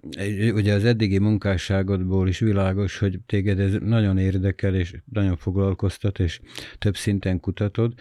ugye 0.53 0.75
az 0.75 0.85
eddigi 0.85 1.19
munkásságodból 1.19 2.29
is 2.29 2.39
világos, 2.39 2.99
hogy 2.99 3.21
téged 3.27 3.61
ez 3.61 3.73
nagyon 3.81 4.19
érdekel, 4.19 4.75
és 4.75 4.95
nagyon 5.13 5.37
foglalkoztat, 5.37 6.19
és 6.19 6.41
több 6.79 6.97
szinten 6.97 7.41
kutatod. 7.41 7.93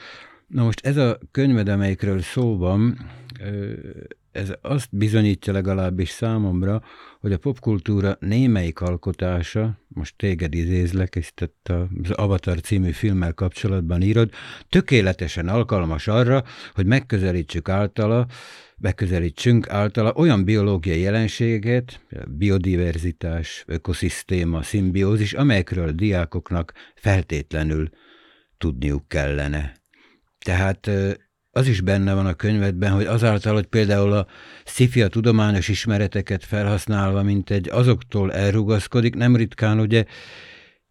Na 0.48 0.64
most 0.64 0.86
ez 0.86 0.98
a 0.98 1.20
könyved, 1.32 1.68
amelyikről 1.68 2.22
szó 2.22 2.58
van, 2.58 2.98
ez 4.38 4.54
azt 4.62 4.88
bizonyítja 4.92 5.54
legalábbis 5.54 6.10
számomra, 6.10 6.82
hogy 7.20 7.32
a 7.32 7.38
popkultúra 7.38 8.18
némelyik 8.20 8.82
alkotása, 8.82 9.80
most 9.88 10.14
téged 10.18 10.54
idézlek, 10.54 11.16
és 11.16 11.32
az 12.04 12.12
Avatar 12.12 12.62
című 12.62 12.92
filmmel 12.92 13.34
kapcsolatban 13.34 14.02
írod, 14.02 14.30
tökéletesen 14.70 15.48
alkalmas 15.48 16.08
arra, 16.08 16.44
hogy 16.74 16.86
megközelítsük 16.86 17.70
általa, 17.70 18.26
megközelítsünk 18.78 19.70
általa 19.70 20.14
olyan 20.14 20.44
biológiai 20.44 21.00
jelenségeket, 21.00 22.02
biodiverzitás, 22.28 23.64
ökoszisztéma, 23.68 24.62
szimbiózis, 24.62 25.34
amelyekről 25.34 25.88
a 25.88 25.92
diákoknak 25.92 26.74
feltétlenül 26.96 27.90
tudniuk 28.58 29.08
kellene. 29.08 29.74
Tehát 30.40 30.90
az 31.58 31.68
is 31.68 31.82
benne 31.82 32.14
van 32.14 32.26
a 32.26 32.34
könyvedben, 32.34 32.92
hogy 32.92 33.06
azáltal, 33.06 33.54
hogy 33.54 33.66
például 33.66 34.14
a 34.14 34.28
szifia 34.66 35.08
tudományos 35.08 35.68
ismereteket 35.68 36.46
felhasználva, 36.46 37.24
mint 37.24 37.50
egy 37.50 37.70
azoktól 37.70 38.34
elrugaszkodik, 38.34 39.16
nem 39.16 39.36
ritkán 39.36 39.80
ugye 39.80 40.06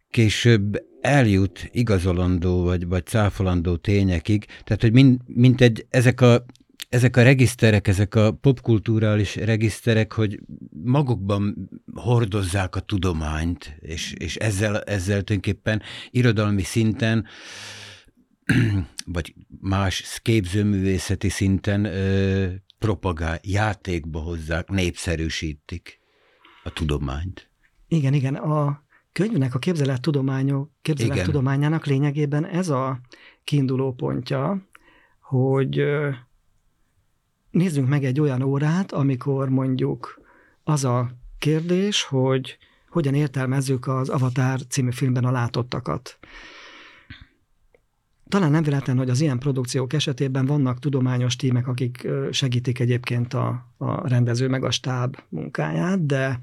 később 0.09 0.85
eljut 1.01 1.69
igazolandó 1.71 2.63
vagy, 2.63 2.87
vagy 2.87 3.05
cáfolandó 3.05 3.75
tényekig, 3.75 4.45
tehát 4.45 4.81
hogy 4.81 4.93
mint, 4.93 5.21
mint 5.25 5.61
egy, 5.61 5.85
ezek 5.89 6.21
a 6.21 6.45
ezek 6.89 7.17
a 7.17 7.23
regiszterek, 7.23 7.87
ezek 7.87 8.15
a 8.15 8.31
popkulturális 8.31 9.35
regiszterek, 9.35 10.13
hogy 10.13 10.39
magukban 10.83 11.69
hordozzák 11.93 12.75
a 12.75 12.79
tudományt, 12.79 13.77
és, 13.79 14.13
és 14.17 14.35
ezzel, 14.35 14.81
ezzel 14.81 15.21
tulajdonképpen 15.21 15.81
irodalmi 16.11 16.61
szinten 16.61 17.25
vagy 19.05 19.33
más 19.61 20.19
képzőművészeti 20.21 21.29
szinten 21.29 21.85
ö, 21.85 22.47
propagál, 22.79 23.39
játékba 23.43 24.19
hozzák, 24.19 24.69
népszerűsítik 24.69 25.99
a 26.63 26.73
tudományt. 26.73 27.49
Igen, 27.87 28.13
igen. 28.13 28.35
A 28.35 28.83
könyvnek 29.11 29.55
a 29.55 29.59
képzelet, 29.59 30.01
tudományok, 30.01 30.71
képzelet 30.81 31.13
igen. 31.13 31.25
tudományának 31.25 31.85
lényegében 31.85 32.45
ez 32.45 32.69
a 32.69 32.99
kiinduló 33.43 33.93
pontja, 33.93 34.67
hogy 35.19 35.81
nézzünk 37.51 37.87
meg 37.87 38.03
egy 38.03 38.19
olyan 38.19 38.41
órát, 38.41 38.91
amikor 38.91 39.49
mondjuk 39.49 40.21
az 40.63 40.83
a 40.83 41.11
kérdés, 41.39 42.03
hogy 42.03 42.57
hogyan 42.89 43.13
értelmezzük 43.13 43.87
az 43.87 44.09
Avatar 44.09 44.59
című 44.67 44.91
filmben 44.91 45.25
a 45.25 45.31
látottakat. 45.31 46.19
Talán 48.29 48.51
nem 48.51 48.63
véletlen, 48.63 48.97
hogy 48.97 49.09
az 49.09 49.21
ilyen 49.21 49.39
produkciók 49.39 49.93
esetében 49.93 50.45
vannak 50.45 50.79
tudományos 50.79 51.35
tímek, 51.35 51.67
akik 51.67 52.07
segítik 52.31 52.79
egyébként 52.79 53.33
a, 53.33 53.65
a 53.77 54.07
rendező 54.07 54.47
meg 54.47 54.63
a 54.63 54.71
stáb 54.71 55.17
munkáját, 55.29 56.05
de 56.05 56.41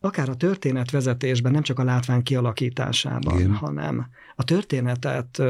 akár 0.00 0.28
a 0.28 0.36
történetvezetésben, 0.36 1.52
nem 1.52 1.62
csak 1.62 1.78
a 1.78 1.84
látvány 1.84 2.22
kialakításában, 2.22 3.38
Igen. 3.38 3.54
hanem 3.54 4.06
a 4.36 4.44
történetet 4.44 5.42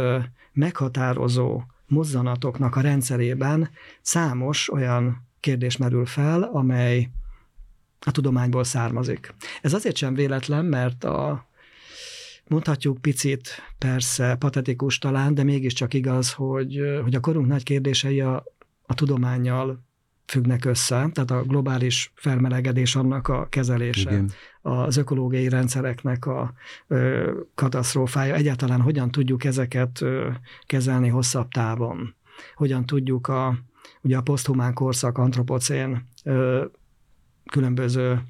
meghatározó 0.52 1.62
mozzanatoknak 1.86 2.76
a 2.76 2.80
rendszerében 2.80 3.70
számos 4.02 4.72
olyan 4.72 5.26
kérdés 5.40 5.76
merül 5.76 6.06
fel, 6.06 6.42
amely 6.42 7.10
a 8.00 8.10
tudományból 8.10 8.64
származik. 8.64 9.34
Ez 9.62 9.74
azért 9.74 9.96
sem 9.96 10.14
véletlen, 10.14 10.64
mert 10.64 11.04
a 11.04 11.46
Mondhatjuk 12.48 13.00
picit, 13.00 13.48
persze, 13.78 14.34
patetikus 14.34 14.98
talán, 14.98 15.34
de 15.34 15.42
mégiscsak 15.42 15.94
igaz, 15.94 16.32
hogy, 16.32 16.80
hogy 17.02 17.14
a 17.14 17.20
korunk 17.20 17.46
nagy 17.46 17.62
kérdései 17.62 18.20
a, 18.20 18.44
a 18.86 18.94
tudományjal 18.94 19.84
függnek 20.26 20.64
össze, 20.64 21.08
tehát 21.12 21.30
a 21.30 21.42
globális 21.42 22.12
felmelegedés 22.14 22.96
annak 22.96 23.28
a 23.28 23.46
kezelése, 23.48 24.10
Igen. 24.10 24.30
az 24.62 24.96
ökológiai 24.96 25.48
rendszereknek 25.48 26.26
a 26.26 26.52
ö, 26.86 27.32
katasztrófája, 27.54 28.34
egyáltalán 28.34 28.80
hogyan 28.80 29.10
tudjuk 29.10 29.44
ezeket 29.44 30.00
ö, 30.00 30.30
kezelni 30.66 31.08
hosszabb 31.08 31.48
távon, 31.48 32.14
hogyan 32.54 32.86
tudjuk 32.86 33.28
a, 33.28 33.58
ugye 34.00 34.16
a 34.16 34.22
poszthumán 34.22 34.74
korszak, 34.74 35.18
antropocén 35.18 36.08
ö, 36.24 36.64
különböző 37.50 38.22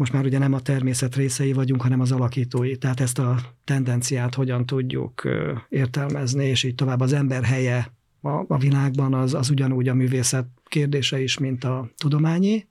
most 0.00 0.12
már 0.12 0.24
ugye 0.24 0.38
nem 0.38 0.52
a 0.52 0.60
természet 0.60 1.16
részei 1.16 1.52
vagyunk, 1.52 1.82
hanem 1.82 2.00
az 2.00 2.12
alakítói. 2.12 2.76
Tehát 2.76 3.00
ezt 3.00 3.18
a 3.18 3.38
tendenciát 3.64 4.34
hogyan 4.34 4.66
tudjuk 4.66 5.28
értelmezni, 5.68 6.46
és 6.46 6.62
így 6.62 6.74
tovább 6.74 7.00
az 7.00 7.12
ember 7.12 7.44
helye 7.44 7.92
a, 8.20 8.28
a 8.28 8.58
világban 8.58 9.14
az, 9.14 9.34
az 9.34 9.50
ugyanúgy 9.50 9.88
a 9.88 9.94
művészet 9.94 10.46
kérdése 10.66 11.22
is, 11.22 11.38
mint 11.38 11.64
a 11.64 11.90
tudományi, 11.96 12.66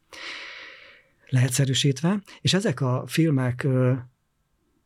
lehetszerűsítve. 1.27 2.21
És 2.41 2.53
ezek 2.53 2.81
a 2.81 3.03
filmek 3.07 3.67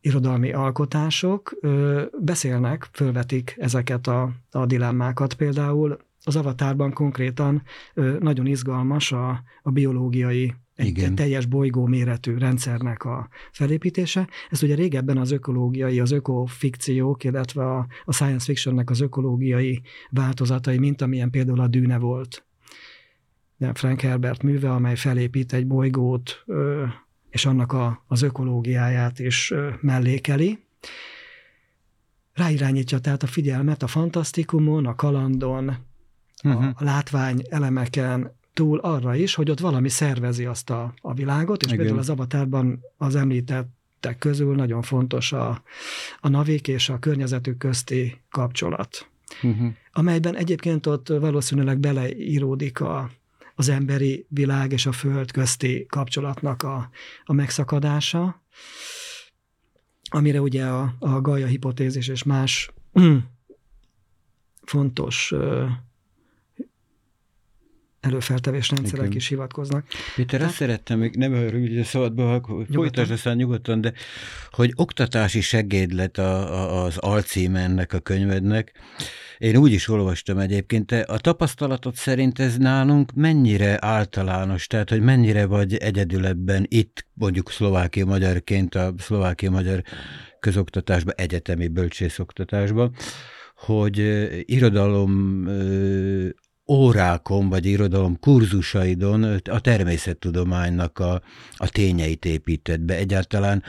irodalmi 0.00 0.52
alkotások 0.52 1.56
ö, 1.60 2.02
beszélnek, 2.20 2.88
fölvetik 2.92 3.54
ezeket 3.58 4.06
a, 4.06 4.30
a 4.50 4.66
dilemmákat. 4.66 5.34
Például 5.34 5.96
az 6.24 6.36
avatárban 6.36 6.92
konkrétan 6.92 7.62
ö, 7.94 8.16
nagyon 8.20 8.46
izgalmas 8.46 9.12
a, 9.12 9.42
a 9.62 9.70
biológiai 9.70 10.54
egy, 10.74 10.86
Igen. 10.86 11.04
egy 11.04 11.14
teljes 11.14 11.46
bolygó 11.46 11.86
méretű 11.86 12.38
rendszernek 12.38 13.04
a 13.04 13.28
felépítése. 13.52 14.28
Ez 14.50 14.62
ugye 14.62 14.74
régebben 14.74 15.16
az 15.16 15.30
ökológiai, 15.30 16.00
az 16.00 16.10
ökofikciók, 16.10 17.24
illetve 17.24 17.64
a, 17.64 17.86
a 18.04 18.12
science 18.12 18.44
fictionnek 18.44 18.90
az 18.90 19.00
ökológiai 19.00 19.82
változatai, 20.10 20.78
mint 20.78 21.02
amilyen 21.02 21.30
például 21.30 21.60
a 21.60 21.68
dűne 21.68 21.98
volt. 21.98 22.44
Frank 23.72 24.00
Herbert 24.00 24.42
műve, 24.42 24.70
amely 24.70 24.96
felépít 24.96 25.52
egy 25.52 25.66
bolygót, 25.66 26.44
és 27.30 27.46
annak 27.46 27.72
a, 27.72 28.04
az 28.06 28.22
ökológiáját 28.22 29.18
is 29.18 29.52
mellékeli. 29.80 30.58
Ráirányítja 32.32 32.98
tehát 32.98 33.22
a 33.22 33.26
figyelmet 33.26 33.82
a 33.82 33.86
fantasztikumon, 33.86 34.86
a 34.86 34.94
kalandon, 34.94 35.64
uh-huh. 36.44 36.62
a, 36.62 36.66
mhm. 36.66 36.70
a 36.74 36.84
látvány 36.84 37.42
elemeken, 37.48 38.36
túl 38.54 38.78
arra 38.78 39.14
is, 39.14 39.34
hogy 39.34 39.50
ott 39.50 39.60
valami 39.60 39.88
szervezi 39.88 40.44
azt 40.44 40.70
a, 40.70 40.94
a 41.00 41.14
világot, 41.14 41.60
és 41.62 41.66
Igen. 41.66 41.78
például 41.78 41.98
az 41.98 42.10
avatárban 42.10 42.80
az 42.96 43.14
említettek 43.14 44.18
közül 44.18 44.54
nagyon 44.54 44.82
fontos 44.82 45.32
a, 45.32 45.62
a 46.20 46.28
navik 46.28 46.68
és 46.68 46.88
a 46.88 46.98
környezetük 46.98 47.58
közti 47.58 48.20
kapcsolat, 48.30 49.08
uh-huh. 49.42 49.72
amelyben 49.92 50.36
egyébként 50.36 50.86
ott 50.86 51.08
valószínűleg 51.08 51.78
beleíródik 51.78 52.80
a, 52.80 53.10
az 53.54 53.68
emberi 53.68 54.26
világ 54.28 54.72
és 54.72 54.86
a 54.86 54.92
föld 54.92 55.30
közti 55.30 55.86
kapcsolatnak 55.88 56.62
a, 56.62 56.90
a 57.24 57.32
megszakadása, 57.32 58.42
amire 60.10 60.40
ugye 60.40 60.64
a, 60.64 60.94
a 60.98 61.20
Gaia 61.20 61.46
hipotézis 61.46 62.08
és 62.08 62.22
más 62.22 62.72
fontos 64.62 65.34
előfeltevés 68.04 68.70
rendszerek 68.70 69.04
Igen. 69.04 69.16
is 69.16 69.28
hivatkoznak. 69.28 69.86
Péter, 70.14 70.30
Tehát... 70.30 70.46
azt 70.46 70.56
szerettem, 70.56 70.98
még 70.98 71.14
nem 71.14 71.32
hogy 71.32 71.78
a 71.78 71.84
szabadba, 71.84 72.40
folytasd 72.72 73.10
aztán 73.10 73.36
nyugodtan, 73.36 73.80
de 73.80 73.92
hogy 74.50 74.72
oktatási 74.74 75.40
segéd 75.40 75.92
lett 75.92 76.18
a, 76.18 76.54
a, 76.54 76.84
az 76.84 76.96
alcíme 76.98 77.60
ennek 77.60 77.92
a 77.92 77.98
könyvednek. 77.98 78.72
Én 79.38 79.56
úgy 79.56 79.72
is 79.72 79.88
olvastam 79.88 80.38
egyébként, 80.38 80.86
te 80.86 81.00
a 81.00 81.18
tapasztalatod 81.18 81.94
szerint 81.94 82.38
ez 82.38 82.56
nálunk 82.56 83.12
mennyire 83.14 83.76
általános, 83.80 84.66
tehát 84.66 84.90
hogy 84.90 85.00
mennyire 85.00 85.46
vagy 85.46 85.76
egyedül 85.76 86.26
ebben 86.26 86.66
itt, 86.68 87.06
mondjuk 87.14 87.50
szlovákia 87.50 88.04
magyarként 88.04 88.74
a 88.74 88.94
szlovákia 88.98 89.50
magyar 89.50 89.82
közoktatásban, 90.40 91.14
egyetemi 91.16 91.68
bölcsészoktatásban, 91.68 92.94
hogy 93.56 93.98
irodalom 94.44 95.44
órákon, 96.68 97.48
vagy 97.48 97.66
irodalom 97.66 98.18
kurzusaidon 98.20 99.22
a 99.50 99.60
természettudománynak 99.60 100.98
a, 100.98 101.22
a 101.56 101.68
tényeit 101.68 102.24
épített 102.24 102.80
be. 102.80 102.96
Egyáltalán 102.96 103.62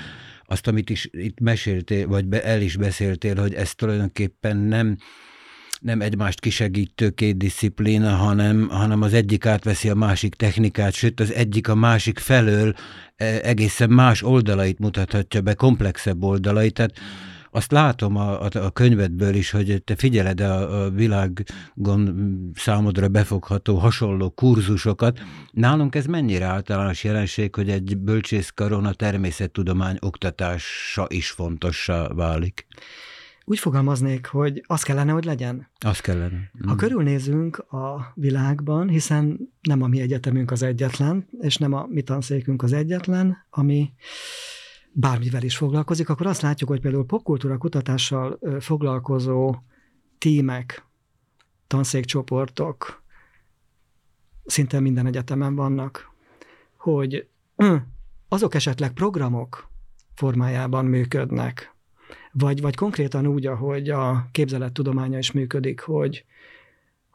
azt, 0.46 0.68
amit 0.68 0.90
is 0.90 1.10
itt 1.12 1.40
meséltél, 1.40 2.08
vagy 2.08 2.26
be, 2.26 2.44
el 2.44 2.62
is 2.62 2.76
beszéltél, 2.76 3.36
hogy 3.36 3.54
ez 3.54 3.76
tulajdonképpen 3.76 4.58
nem, 4.58 4.98
nem 5.80 6.02
egymást 6.02 6.40
kisegítő 6.40 7.10
két 7.10 7.38
disziplína, 7.38 8.16
hanem, 8.16 8.70
hanem 8.70 9.02
az 9.02 9.14
egyik 9.14 9.46
átveszi 9.46 9.90
a 9.90 9.96
másik 9.96 10.36
technikát, 10.36 10.94
sőt 10.94 11.20
az 11.20 11.34
egyik 11.34 11.68
a 11.68 11.76
másik 11.76 12.20
felől 12.20 12.74
e, 13.16 13.26
egészen 13.26 13.90
más 13.90 14.24
oldalait 14.24 14.80
mutathatja 14.80 15.42
be, 15.42 15.54
komplexebb 15.54 16.24
oldalait. 16.24 16.74
Tehát 16.74 16.94
azt 17.56 17.72
látom 17.72 18.16
a, 18.16 18.42
a, 18.42 18.50
a 18.54 18.72
könyvedből 18.72 19.34
is, 19.34 19.52
hogy 19.52 19.82
te 19.84 19.96
figyeled 19.96 20.42
a, 20.42 20.84
a 20.84 20.90
világon 20.90 22.52
számodra 22.56 23.08
befogható 23.08 23.78
hasonló 23.78 24.30
kurzusokat. 24.30 25.20
Nálunk 25.52 25.96
ez 25.96 26.06
mennyire 26.06 26.46
általános 26.46 27.04
jelenség, 27.04 27.56
hogy 27.56 27.70
egy 27.70 27.98
bölcsészkaron 27.98 28.86
a 28.86 28.94
természettudomány 28.94 29.98
oktatása 30.00 31.06
is 31.10 31.30
fontossá 31.30 32.08
válik? 32.08 32.68
Úgy 33.48 33.60
fogalmaznék, 33.60 34.26
hogy 34.26 34.64
az 34.68 34.84
kellene, 34.84 35.12
hogy 35.12 35.26
legyen. 35.26 35.68
Az 35.80 36.00
kellene. 36.00 36.38
Mm. 36.64 36.68
Ha 36.68 36.76
körülnézünk 36.76 37.58
a 37.58 38.12
világban, 38.16 38.90
hiszen 38.90 39.40
nem 39.62 39.82
a 39.82 39.88
mi 39.88 40.02
egyetemünk 40.02 40.52
az 40.52 40.64
egyetlen, 40.64 41.28
és 41.40 41.58
nem 41.58 41.74
a 41.74 41.86
mi 41.90 42.02
tanszékünk 42.02 42.64
az 42.64 42.74
egyetlen, 42.74 43.38
ami 43.50 43.94
bármivel 44.98 45.44
is 45.44 45.58
foglalkozik, 45.58 46.10
akkor 46.10 46.26
azt 46.26 46.42
látjuk, 46.42 46.70
hogy 46.70 46.80
például 46.80 47.06
popkultúra 47.06 47.58
kutatással 47.58 48.40
foglalkozó 48.60 49.56
tímek, 50.18 50.86
tanszékcsoportok 51.68 53.04
szinte 54.46 54.80
minden 54.80 55.06
egyetemen 55.06 55.56
vannak, 55.56 56.12
hogy 56.78 57.28
azok 58.28 58.56
esetleg 58.56 58.94
programok 58.94 59.70
formájában 60.14 60.86
működnek, 60.86 61.74
vagy, 62.32 62.62
vagy 62.62 62.76
konkrétan 62.76 63.28
úgy, 63.28 63.46
ahogy 63.46 63.90
a 63.90 64.28
képzelettudománya 64.32 65.18
is 65.18 65.32
működik, 65.32 65.80
hogy 65.80 66.26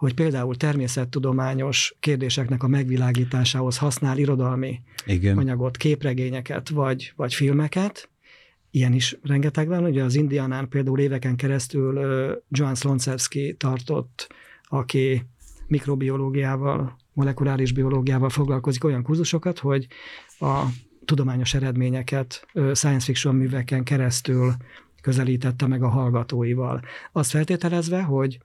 hogy 0.00 0.14
például 0.14 0.56
természettudományos 0.56 1.94
kérdéseknek 1.98 2.62
a 2.62 2.68
megvilágításához 2.68 3.78
használ 3.78 4.18
irodalmi 4.18 4.80
Igen. 5.06 5.38
anyagot, 5.38 5.76
képregényeket 5.76 6.68
vagy, 6.68 7.12
vagy 7.16 7.34
filmeket. 7.34 8.08
Ilyen 8.70 8.92
is 8.92 9.18
rengeteg 9.22 9.68
van. 9.68 9.84
Ugye 9.84 10.02
az 10.02 10.14
Indianán 10.14 10.68
például 10.68 10.98
éveken 11.00 11.36
keresztül 11.36 12.00
Joan 12.48 12.74
Slonczewski 12.74 13.54
tartott, 13.58 14.34
aki 14.64 15.26
mikrobiológiával, 15.66 16.96
molekuláris 17.12 17.72
biológiával 17.72 18.28
foglalkozik 18.28 18.84
olyan 18.84 19.02
kurzusokat, 19.02 19.58
hogy 19.58 19.86
a 20.38 20.62
tudományos 21.04 21.54
eredményeket 21.54 22.46
science 22.52 23.04
fiction 23.04 23.34
műveken 23.34 23.84
keresztül 23.84 24.52
közelítette 25.00 25.66
meg 25.66 25.82
a 25.82 25.88
hallgatóival. 25.88 26.80
Azt 27.12 27.30
feltételezve, 27.30 28.02
hogy 28.02 28.38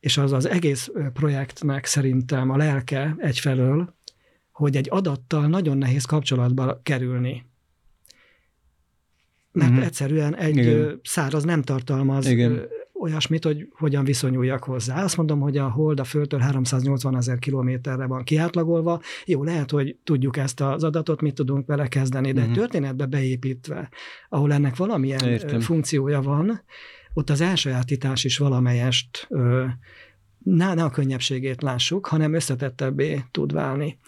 és 0.00 0.16
az 0.16 0.32
az 0.32 0.48
egész 0.48 0.90
projektnek 1.12 1.84
szerintem 1.84 2.50
a 2.50 2.56
lelke 2.56 3.14
egyfelől, 3.18 3.94
hogy 4.52 4.76
egy 4.76 4.88
adattal 4.90 5.46
nagyon 5.46 5.78
nehéz 5.78 6.04
kapcsolatba 6.04 6.80
kerülni. 6.82 7.44
Mert 9.52 9.70
uh-huh. 9.70 9.86
egyszerűen 9.86 10.36
egy 10.36 10.56
Igen. 10.56 11.00
száraz 11.02 11.44
nem 11.44 11.62
tartalmaz 11.62 12.26
Igen. 12.26 12.68
olyasmit, 12.92 13.44
hogy 13.44 13.68
hogyan 13.70 14.04
viszonyuljak 14.04 14.64
hozzá. 14.64 15.02
Azt 15.02 15.16
mondom, 15.16 15.40
hogy 15.40 15.56
a 15.56 15.68
Hold 15.70 16.00
a 16.00 16.04
Földtől 16.04 16.40
380 16.40 17.16
ezer 17.16 17.38
kilométerre 17.38 18.06
van 18.06 18.24
kiátlagolva. 18.24 19.00
Jó, 19.24 19.44
lehet, 19.44 19.70
hogy 19.70 19.96
tudjuk 20.04 20.36
ezt 20.36 20.60
az 20.60 20.84
adatot, 20.84 21.20
mit 21.20 21.34
tudunk 21.34 21.66
vele 21.66 21.88
kezdeni, 21.88 22.32
de 22.32 22.40
uh-huh. 22.40 22.54
egy 22.54 22.58
történetbe 22.58 23.06
beépítve, 23.06 23.88
ahol 24.28 24.52
ennek 24.52 24.76
valamilyen 24.76 25.28
Értem. 25.28 25.60
funkciója 25.60 26.22
van, 26.22 26.60
ott 27.16 27.30
az 27.30 27.40
elsajátítás 27.40 28.24
is 28.24 28.38
valamelyest 28.38 29.28
ne, 30.44 30.74
ne 30.74 30.84
a 30.84 30.90
könnyebbségét 30.90 31.62
lássuk, 31.62 32.06
hanem 32.06 32.34
összetettebbé 32.34 33.24
tud 33.30 33.52
válni. 33.52 33.98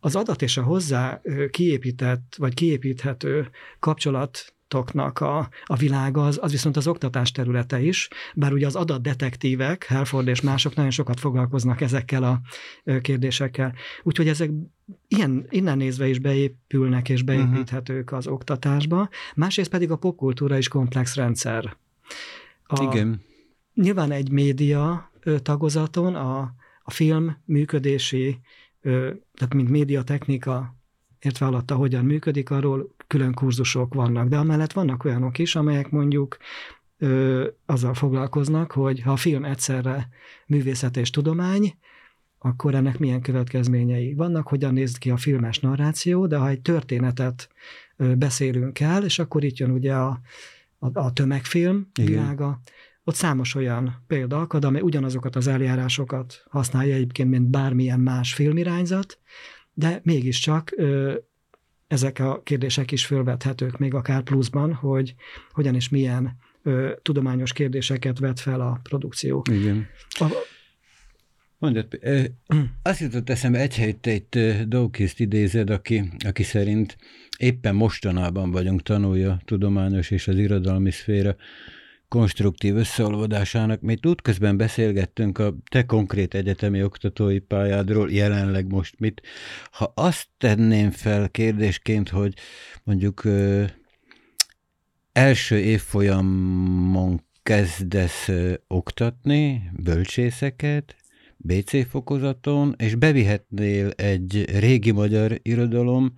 Az 0.00 0.16
adat 0.16 0.42
és 0.42 0.56
a 0.56 0.62
hozzá 0.62 1.20
kiépített, 1.50 2.34
vagy 2.38 2.54
kiépíthető 2.54 3.50
kapcsolat 3.78 4.54
toknak 4.68 5.20
a, 5.20 5.48
a 5.64 5.76
világ 5.76 6.16
az, 6.16 6.38
az 6.42 6.50
viszont 6.50 6.76
az 6.76 6.86
oktatás 6.86 7.32
területe 7.32 7.80
is, 7.80 8.08
bár 8.34 8.52
ugye 8.52 8.66
az 8.66 8.76
adatdetektívek, 8.76 9.84
Helford 9.84 10.28
és 10.28 10.40
mások 10.40 10.74
nagyon 10.74 10.90
sokat 10.90 11.20
foglalkoznak 11.20 11.80
ezekkel 11.80 12.22
a 12.22 12.40
kérdésekkel. 13.00 13.74
Úgyhogy 14.02 14.28
ezek 14.28 14.50
ilyen, 15.08 15.46
innen 15.48 15.76
nézve 15.76 16.08
is 16.08 16.18
beépülnek 16.18 17.08
és 17.08 17.22
beépíthetők 17.22 18.12
az 18.12 18.26
oktatásba, 18.26 19.08
másrészt 19.34 19.70
pedig 19.70 19.90
a 19.90 19.96
popkultúra 19.96 20.58
is 20.58 20.68
komplex 20.68 21.14
rendszer. 21.14 21.76
A, 22.66 22.82
Igen. 22.82 23.20
Nyilván 23.74 24.10
egy 24.10 24.30
média 24.30 25.10
tagozaton 25.42 26.14
a, 26.14 26.54
a 26.82 26.90
film 26.90 27.36
működési, 27.44 28.40
tehát 29.34 29.54
mint 29.54 29.68
médiatechnika 29.68 30.76
értve 31.18 31.46
alatta 31.46 31.74
hogyan 31.74 32.04
működik, 32.04 32.50
arról 32.50 32.94
külön 33.06 33.34
kurzusok 33.34 33.94
vannak. 33.94 34.28
De 34.28 34.36
amellett 34.36 34.72
vannak 34.72 35.04
olyanok 35.04 35.38
is, 35.38 35.56
amelyek 35.56 35.90
mondjuk 35.90 36.36
ö, 36.98 37.46
azzal 37.66 37.94
foglalkoznak, 37.94 38.72
hogy 38.72 39.00
ha 39.00 39.12
a 39.12 39.16
film 39.16 39.44
egyszerre 39.44 40.08
művészet 40.46 40.96
és 40.96 41.10
tudomány, 41.10 41.74
akkor 42.38 42.74
ennek 42.74 42.98
milyen 42.98 43.20
következményei 43.20 44.14
vannak, 44.14 44.48
hogyan 44.48 44.72
néz 44.72 44.98
ki 44.98 45.10
a 45.10 45.16
filmes 45.16 45.58
narráció, 45.58 46.26
de 46.26 46.36
ha 46.36 46.48
egy 46.48 46.60
történetet 46.60 47.48
beszélünk 47.96 48.80
el, 48.80 49.04
és 49.04 49.18
akkor 49.18 49.44
itt 49.44 49.56
jön 49.56 49.70
ugye 49.70 49.94
a, 49.94 50.20
a, 50.92 51.00
a 51.00 51.12
tömegfilm 51.12 51.90
Igen. 51.94 52.10
világa, 52.10 52.60
ott 53.04 53.14
számos 53.14 53.54
olyan 53.54 54.04
példa 54.06 54.40
akad, 54.40 54.64
amely 54.64 54.80
ugyanazokat 54.80 55.36
az 55.36 55.46
eljárásokat 55.46 56.44
használja 56.50 56.94
egyébként, 56.94 57.30
mint 57.30 57.50
bármilyen 57.50 58.00
más 58.00 58.34
filmirányzat, 58.34 59.18
de 59.74 60.00
mégiscsak 60.02 60.72
ö, 60.76 61.14
ezek 61.86 62.18
a 62.18 62.42
kérdések 62.42 62.92
is 62.92 63.06
fölvethetők 63.06 63.78
még 63.78 63.94
akár 63.94 64.22
pluszban, 64.22 64.74
hogy 64.74 65.14
hogyan 65.50 65.74
és 65.74 65.88
milyen 65.88 66.36
ö, 66.62 66.92
tudományos 67.02 67.52
kérdéseket 67.52 68.18
vet 68.18 68.40
fel 68.40 68.60
a 68.60 68.80
produkció. 68.82 69.44
Igen. 69.50 69.86
A, 70.08 70.24
Mondjad, 71.58 71.98
azt 72.82 73.00
jutott 73.00 73.30
eszembe, 73.30 73.58
egy 73.58 73.76
helyt 73.76 74.06
egy 74.06 74.68
Dawkins 74.68 75.18
idézed, 75.18 75.70
aki, 75.70 76.12
aki 76.24 76.42
szerint 76.42 76.96
éppen 77.38 77.74
mostanában 77.74 78.50
vagyunk 78.50 78.82
tanulja 78.82 79.38
tudományos 79.44 80.10
és 80.10 80.28
az 80.28 80.36
irodalmi 80.36 80.90
szféra 80.90 81.36
konstruktív 82.08 82.76
összeolvadásának. 82.76 83.80
Mi 83.80 83.98
útközben 84.06 84.56
beszélgettünk 84.56 85.38
a 85.38 85.54
te 85.70 85.86
konkrét 85.86 86.34
egyetemi 86.34 86.82
oktatói 86.82 87.38
pályádról, 87.38 88.10
jelenleg 88.10 88.66
most 88.66 88.94
mit. 88.98 89.22
Ha 89.70 89.92
azt 89.94 90.26
tenném 90.38 90.90
fel 90.90 91.28
kérdésként, 91.30 92.08
hogy 92.08 92.34
mondjuk 92.84 93.24
ö, 93.24 93.64
első 95.12 95.58
évfolyamon 95.58 97.24
kezdesz 97.42 98.28
ö, 98.28 98.54
oktatni 98.66 99.70
bölcsészeket, 99.82 100.96
BC 101.36 101.88
fokozaton, 101.88 102.74
és 102.78 102.94
bevihetnél 102.94 103.90
egy 103.90 104.58
régi 104.58 104.90
magyar 104.90 105.38
irodalom 105.42 106.14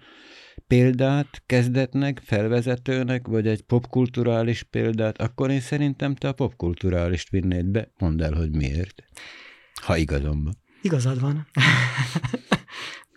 példát 0.68 1.42
kezdetnek, 1.46 2.20
felvezetőnek, 2.24 3.26
vagy 3.26 3.46
egy 3.46 3.62
popkulturális 3.62 4.62
példát, 4.62 5.20
akkor 5.20 5.50
én 5.50 5.60
szerintem 5.60 6.14
te 6.14 6.28
a 6.28 6.32
popkulturálist 6.32 7.30
vinnéd 7.30 7.66
be. 7.66 7.90
Mondd 7.98 8.22
el, 8.22 8.32
hogy 8.32 8.56
miért. 8.56 9.02
Ha 9.82 9.96
igazam 9.96 10.44
van. 10.44 10.56
Igazad 10.82 11.20
van. 11.20 11.46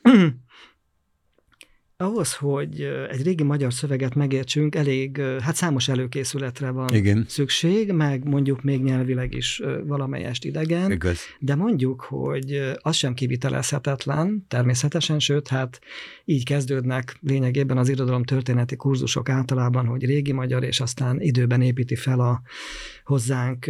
ahhoz, 2.02 2.36
hogy 2.36 2.82
egy 3.10 3.24
régi 3.24 3.44
magyar 3.44 3.74
szöveget 3.74 4.16
megértsünk, 4.16 4.76
elég, 4.76 5.22
hát 5.42 5.56
számos 5.56 5.88
előkészületre 5.88 6.70
van 6.70 6.94
Igen. 6.94 7.26
szükség, 7.28 7.92
meg 7.92 8.28
mondjuk 8.28 8.62
még 8.64 8.84
nyelvileg 8.84 9.34
is 9.34 9.62
valamelyest 9.84 10.46
idegen, 10.46 10.92
Igaz. 10.92 11.20
de 11.40 11.56
mondjuk, 11.56 12.02
hogy 12.02 12.72
az 12.82 12.96
sem 12.96 13.14
kivitelezhetetlen, 13.14 14.46
természetesen, 14.48 15.20
sőt, 15.20 15.48
hát 15.48 15.80
így 16.26 16.46
kezdődnek 16.46 17.18
lényegében 17.22 17.78
az 17.78 17.90
irodalom 17.90 18.24
történeti 18.24 18.76
kurzusok 18.76 19.30
általában, 19.30 19.86
hogy 19.86 20.06
régi 20.06 20.32
magyar, 20.32 20.64
és 20.64 20.80
aztán 20.80 21.22
időben 21.22 21.62
építi 21.62 21.96
fel 21.96 22.20
a 22.20 22.42
hozzánk 23.04 23.66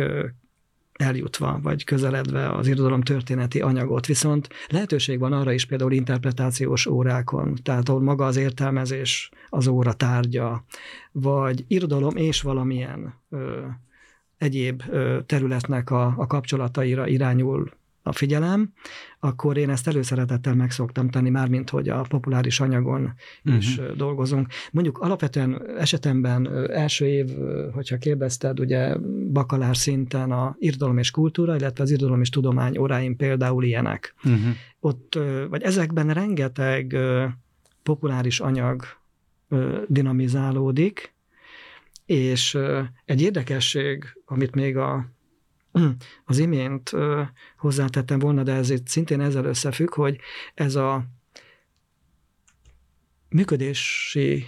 eljutva, 1.01 1.59
vagy 1.63 1.83
közeledve 1.83 2.49
az 2.49 2.67
irodalom 2.67 3.01
történeti 3.01 3.61
anyagot. 3.61 4.05
Viszont 4.05 4.47
lehetőség 4.69 5.19
van 5.19 5.33
arra 5.33 5.51
is 5.51 5.65
például 5.65 5.91
interpretációs 5.91 6.85
órákon, 6.85 7.57
tehát 7.63 7.89
ahol 7.89 8.01
maga 8.01 8.25
az 8.25 8.35
értelmezés 8.35 9.31
az 9.49 9.67
óra 9.67 9.93
tárgya, 9.93 10.65
vagy 11.11 11.63
irodalom 11.67 12.15
és 12.15 12.41
valamilyen 12.41 13.13
ö, 13.29 13.65
egyéb 14.37 14.83
területnek 15.25 15.89
a, 15.89 16.13
a 16.17 16.27
kapcsolataira 16.27 17.07
irányul 17.07 17.71
a 18.03 18.11
figyelem, 18.11 18.73
akkor 19.19 19.57
én 19.57 19.69
ezt 19.69 19.87
előszeretettel 19.87 20.55
meg 20.55 20.71
szoktam 20.71 21.09
tenni, 21.09 21.29
mármint 21.29 21.69
hogy 21.69 21.89
a 21.89 22.01
populáris 22.01 22.59
anyagon 22.59 23.13
uh-huh. 23.45 23.61
is 23.61 23.79
dolgozunk. 23.97 24.47
Mondjuk 24.71 24.97
alapvetően 24.97 25.77
esetemben 25.77 26.69
első 26.71 27.05
év, 27.05 27.29
hogyha 27.73 27.97
kérdezted, 27.97 28.59
ugye 28.59 28.95
bakalár 29.31 29.77
szinten 29.77 30.31
a 30.31 30.55
irodalom 30.59 30.97
és 30.97 31.11
kultúra, 31.11 31.55
illetve 31.55 31.83
az 31.83 31.91
irodalom 31.91 32.21
és 32.21 32.29
tudomány 32.29 32.77
óráim 32.77 33.15
például 33.15 33.63
ilyenek. 33.63 34.15
Uh-huh. 34.23 34.39
Ott, 34.79 35.19
vagy 35.49 35.61
ezekben 35.61 36.13
rengeteg 36.13 36.97
populáris 37.83 38.39
anyag 38.39 38.83
dinamizálódik, 39.87 41.13
és 42.05 42.57
egy 43.05 43.21
érdekesség, 43.21 44.05
amit 44.25 44.55
még 44.55 44.77
a 44.77 45.09
az 46.25 46.37
imént 46.37 46.91
hozzátettem 47.57 48.19
volna, 48.19 48.43
de 48.43 48.53
ez 48.53 48.69
itt 48.69 48.87
szintén 48.87 49.21
ezzel 49.21 49.45
összefügg, 49.45 49.93
hogy 49.93 50.19
ez 50.53 50.75
a 50.75 51.05
működési 53.29 54.45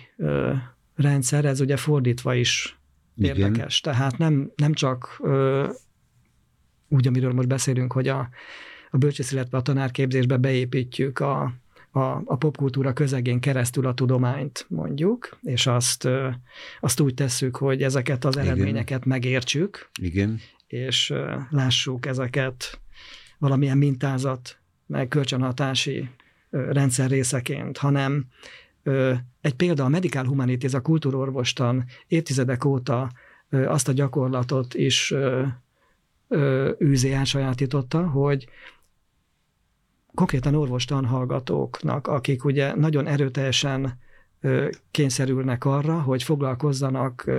rendszer, 0.96 1.46
ez 1.46 1.60
ugye 1.60 1.78
fordítva 1.78 2.34
is 2.34 2.78
Igen. 3.18 3.36
érdekes. 3.36 3.80
Tehát 3.82 4.18
nem, 4.18 4.52
nem 4.56 4.74
csak 4.74 5.22
úgy, 6.88 7.08
amiről 7.08 7.34
most 7.34 7.48
beszélünk, 7.48 7.94
hogy 7.94 8.08
a, 8.08 8.30
a 8.92 8.98
bölcsész, 8.98 9.32
illetve 9.32 9.58
a 9.58 9.62
tanárképzésbe 9.62 10.38
beépítjük 10.38 11.20
a, 11.20 11.54
a, 11.92 12.00
a 12.26 12.36
popkultúra 12.36 12.94
közegén 12.94 13.40
keresztül 13.40 13.86
a 13.86 13.94
tudományt 13.94 14.66
mondjuk, 14.70 15.38
és 15.42 15.68
azt, 15.68 16.08
azt 16.80 17.00
úgy 17.00 17.14
tesszük, 17.14 17.56
hogy 17.56 17.84
ezeket 17.84 18.26
az 18.26 18.38
eredményeket 18.38 18.98
Igen. 18.98 19.10
megértsük. 19.10 19.90
Igen 20.02 20.40
és 20.74 21.14
lássuk 21.50 22.06
ezeket 22.06 22.80
valamilyen 23.38 23.78
mintázat, 23.78 24.58
meg 24.86 25.08
kölcsönhatási 25.08 26.10
rendszer 26.50 27.10
részeként, 27.10 27.78
hanem 27.78 28.26
egy 29.42 29.56
példa 29.56 29.84
a 29.84 29.90
Medical 29.90 30.26
Humanities, 30.26 30.74
a 30.74 30.82
kultúrorvostan 30.82 31.86
évtizedek 32.08 32.66
óta 32.66 33.12
azt 33.50 33.88
a 33.88 33.92
gyakorlatot 33.92 34.74
is 34.74 35.14
űzé 36.84 37.12
elsajátította, 37.12 38.08
hogy 38.08 38.48
konkrétan 40.14 40.56
orvostan 40.56 41.06
hallgatóknak, 41.06 42.08
akik 42.08 42.44
ugye 42.44 42.76
nagyon 42.76 43.08
erőteljesen 43.08 44.00
kényszerülnek 44.92 45.66
arra, 45.66 46.02
hogy 46.02 46.24
foglalkozzanak 46.24 47.32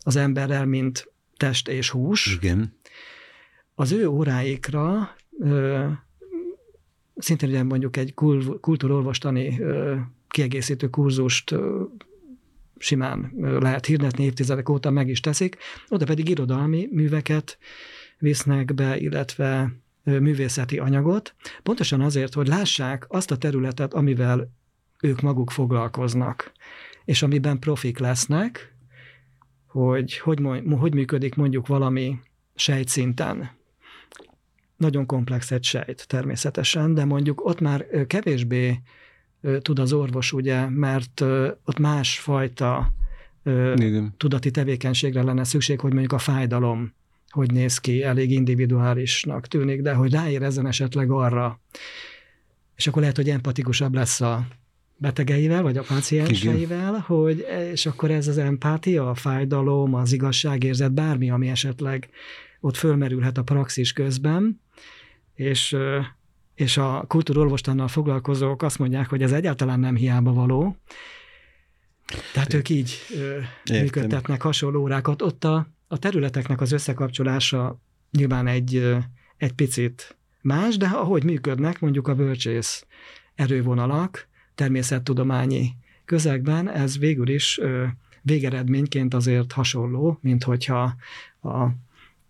az 0.00 0.16
emberrel, 0.16 0.66
mint 0.66 1.12
test 1.42 1.68
és 1.68 1.90
hús. 1.90 2.34
Igen. 2.34 2.76
Az 3.74 3.92
ő 3.92 4.08
óráikra 4.08 5.14
ö, 5.38 5.86
szintén 7.16 7.48
ugye 7.48 7.62
mondjuk 7.62 7.96
egy 7.96 8.14
kul, 8.14 8.60
kultúrorvostani 8.60 9.60
ö, 9.60 9.96
kiegészítő 10.28 10.88
kurzust 10.88 11.50
ö, 11.50 11.82
simán 12.78 13.32
lehet 13.38 13.86
hirdetni, 13.86 14.24
évtizedek 14.24 14.68
óta 14.68 14.90
meg 14.90 15.08
is 15.08 15.20
teszik, 15.20 15.56
oda 15.88 16.04
pedig 16.04 16.28
irodalmi 16.28 16.88
műveket 16.90 17.58
visznek 18.18 18.74
be, 18.74 18.98
illetve 18.98 19.72
művészeti 20.02 20.78
anyagot, 20.78 21.34
pontosan 21.62 22.00
azért, 22.00 22.34
hogy 22.34 22.46
lássák 22.46 23.04
azt 23.08 23.30
a 23.30 23.38
területet, 23.38 23.94
amivel 23.94 24.52
ők 25.00 25.20
maguk 25.20 25.50
foglalkoznak, 25.50 26.52
és 27.04 27.22
amiben 27.22 27.58
profik 27.58 27.98
lesznek, 27.98 28.71
hogy 29.72 30.18
hogy, 30.18 30.40
hogy 30.78 30.94
működik 30.94 31.34
mondjuk 31.34 31.66
valami 31.66 32.18
sejtszinten. 32.54 33.50
Nagyon 34.76 35.06
komplex 35.06 35.50
egy 35.50 35.64
sejt 35.64 36.04
természetesen, 36.08 36.94
de 36.94 37.04
mondjuk 37.04 37.44
ott 37.44 37.60
már 37.60 37.86
kevésbé 38.06 38.80
tud 39.58 39.78
az 39.78 39.92
orvos, 39.92 40.32
ugye, 40.32 40.68
mert 40.68 41.20
ott 41.64 41.78
másfajta 41.78 42.92
Igen. 43.74 44.14
tudati 44.16 44.50
tevékenységre 44.50 45.22
lenne 45.22 45.44
szükség, 45.44 45.80
hogy 45.80 45.92
mondjuk 45.92 46.12
a 46.12 46.18
fájdalom 46.18 46.92
hogy 47.32 47.52
néz 47.52 47.78
ki, 47.78 48.02
elég 48.02 48.30
individuálisnak 48.30 49.46
tűnik, 49.46 49.82
de 49.82 49.94
hogy 49.94 50.12
ráérezzen 50.12 50.66
esetleg 50.66 51.10
arra, 51.10 51.60
és 52.76 52.86
akkor 52.86 53.00
lehet, 53.00 53.16
hogy 53.16 53.30
empatikusabb 53.30 53.94
lesz 53.94 54.20
a, 54.20 54.46
betegeivel, 54.96 55.62
vagy 55.62 55.76
a 55.76 55.82
pácienseivel, 55.82 57.04
hogy, 57.06 57.46
és 57.72 57.86
akkor 57.86 58.10
ez 58.10 58.28
az 58.28 58.38
empátia, 58.38 59.10
a 59.10 59.14
fájdalom, 59.14 59.94
az 59.94 60.12
igazságérzet, 60.12 60.92
bármi, 60.92 61.30
ami 61.30 61.48
esetleg 61.48 62.08
ott 62.60 62.76
fölmerülhet 62.76 63.38
a 63.38 63.42
praxis 63.42 63.92
közben, 63.92 64.60
és, 65.34 65.76
és 66.54 66.76
a 66.76 67.04
kultúrolvostannal 67.08 67.88
foglalkozók 67.88 68.62
azt 68.62 68.78
mondják, 68.78 69.08
hogy 69.08 69.22
ez 69.22 69.32
egyáltalán 69.32 69.80
nem 69.80 69.96
hiába 69.96 70.32
való, 70.32 70.76
tehát 72.32 72.54
ők 72.54 72.68
így 72.68 72.98
Értem. 73.10 73.82
működtetnek 73.82 74.42
hasonló 74.42 74.80
órákat. 74.80 75.22
Ott 75.22 75.44
a, 75.44 75.66
a 75.88 75.98
területeknek 75.98 76.60
az 76.60 76.72
összekapcsolása 76.72 77.80
nyilván 78.10 78.46
egy, 78.46 78.96
egy 79.36 79.52
picit 79.52 80.16
más, 80.40 80.76
de 80.76 80.86
ahogy 80.86 81.24
működnek, 81.24 81.80
mondjuk 81.80 82.08
a 82.08 82.14
bölcsész 82.14 82.86
erővonalak, 83.34 84.28
természettudományi 84.62 85.76
közegben 86.04 86.70
ez 86.70 86.98
végül 86.98 87.28
is 87.28 87.60
végeredményként 88.22 89.14
azért 89.14 89.52
hasonló, 89.52 90.18
mint 90.20 90.44
hogyha 90.44 90.94
a 91.42 91.66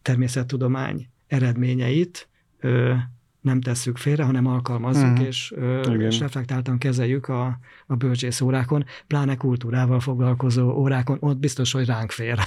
természettudomány 0.03 1.09
eredményeit 1.27 2.29
nem 3.41 3.61
tesszük 3.61 3.97
félre, 3.97 4.25
hanem 4.25 4.47
alkalmazzuk, 4.47 5.11
uh-huh. 5.11 5.27
és, 5.27 5.55
és 5.99 6.19
reflektáltan 6.19 6.79
kezeljük 6.79 7.29
a, 7.29 7.59
a 7.87 7.95
bölcsész 7.95 8.41
órákon, 8.41 8.85
pláne 9.07 9.37
kultúrával 9.37 10.01
foglalkozó 10.01 10.71
órákon, 10.71 11.17
ott 11.21 11.39
biztos, 11.39 11.73
hogy 11.73 11.87
ránk 11.87 12.11
fér. 12.11 12.39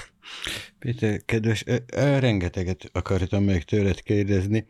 Péter, 0.79 1.21
kedves, 1.25 1.63
rengeteget 1.95 2.89
akartam 2.93 3.43
még 3.43 3.63
tőled 3.63 4.01
kérdezni. 4.01 4.65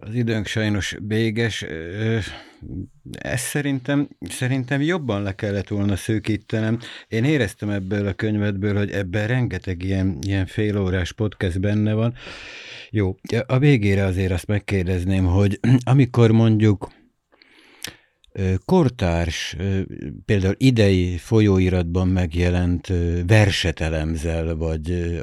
Az 0.00 0.14
időnk 0.14 0.46
sajnos 0.46 0.96
véges. 1.06 1.64
Ezt 3.10 3.44
szerintem, 3.44 4.08
szerintem 4.28 4.80
jobban 4.80 5.22
le 5.22 5.34
kellett 5.34 5.68
volna 5.68 5.96
szűkítenem. 5.96 6.78
Én 7.08 7.24
éreztem 7.24 7.70
ebből 7.70 8.06
a 8.06 8.12
könyvedből, 8.12 8.76
hogy 8.76 8.90
ebben 8.90 9.26
rengeteg 9.26 9.82
ilyen, 9.82 10.18
ilyen 10.20 10.46
félórás 10.46 11.12
podcast 11.12 11.60
benne 11.60 11.92
van. 11.92 12.14
Jó, 12.90 13.16
a 13.46 13.58
végére 13.58 14.04
azért 14.04 14.32
azt 14.32 14.46
megkérdezném, 14.46 15.24
hogy 15.24 15.60
amikor 15.84 16.30
mondjuk 16.30 16.88
kortárs, 18.64 19.56
például 20.24 20.54
idei 20.56 21.16
folyóiratban 21.16 22.08
megjelent 22.08 22.92
verset 23.26 23.80
elemzel, 23.80 24.56
vagy 24.56 25.18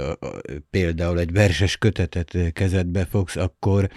például 0.70 1.20
egy 1.20 1.32
verses 1.32 1.78
kötetet 1.78 2.38
kezedbe 2.54 3.06
fogsz, 3.06 3.36
akkor 3.36 3.90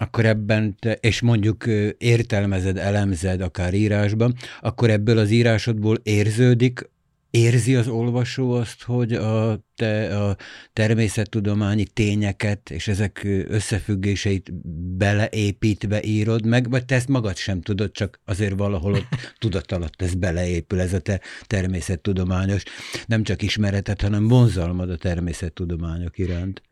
akkor 0.00 0.24
ebben, 0.24 0.76
te, 0.78 0.92
és 0.92 1.20
mondjuk 1.20 1.64
értelmezed, 1.98 2.76
elemzed 2.76 3.40
akár 3.40 3.74
írásban, 3.74 4.34
akkor 4.60 4.90
ebből 4.90 5.18
az 5.18 5.30
írásodból 5.30 5.96
érződik, 6.02 6.90
érzi 7.30 7.74
az 7.76 7.88
olvasó 7.88 8.52
azt, 8.52 8.82
hogy 8.82 9.12
a, 9.12 9.60
te, 9.74 10.18
a 10.18 10.36
természettudományi 10.72 11.84
tényeket 11.84 12.70
és 12.70 12.88
ezek 12.88 13.26
összefüggéseit 13.48 14.52
beleépítve 14.96 16.02
írod 16.02 16.46
meg, 16.46 16.70
vagy 16.70 16.84
te 16.84 16.94
ezt 16.94 17.08
magad 17.08 17.36
sem 17.36 17.60
tudod, 17.60 17.90
csak 17.90 18.20
azért 18.24 18.58
valahol 18.58 18.92
ott 18.92 19.08
tudat 19.38 19.72
alatt 19.72 20.02
ez 20.02 20.14
beleépül, 20.14 20.80
ez 20.80 20.92
a 20.92 20.98
te 20.98 21.20
természettudományos, 21.46 22.62
nem 23.06 23.22
csak 23.22 23.42
ismeretet, 23.42 24.00
hanem 24.00 24.28
vonzalmad 24.28 24.90
a 24.90 24.96
természettudományok 24.96 26.18
iránt. 26.18 26.62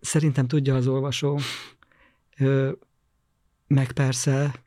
Szerintem 0.00 0.46
tudja 0.46 0.74
az 0.74 0.86
olvasó, 0.86 1.40
meg 3.66 3.92
persze 3.92 4.62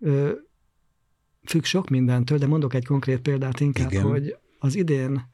függ 1.45 1.63
sok 1.63 1.89
mindentől, 1.89 2.37
de 2.37 2.47
mondok 2.47 2.73
egy 2.73 2.85
konkrét 2.85 3.19
példát 3.19 3.59
inkább, 3.59 3.91
Igen. 3.91 4.03
hogy 4.03 4.37
az 4.59 4.75
idén 4.75 5.27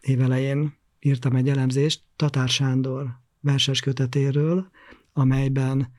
évelején 0.00 0.74
írtam 1.00 1.36
egy 1.36 1.48
elemzést 1.48 2.02
Tatár 2.16 2.48
Sándor 2.48 3.08
verses 3.40 3.80
kötetéről, 3.80 4.70
amelyben 5.12 5.92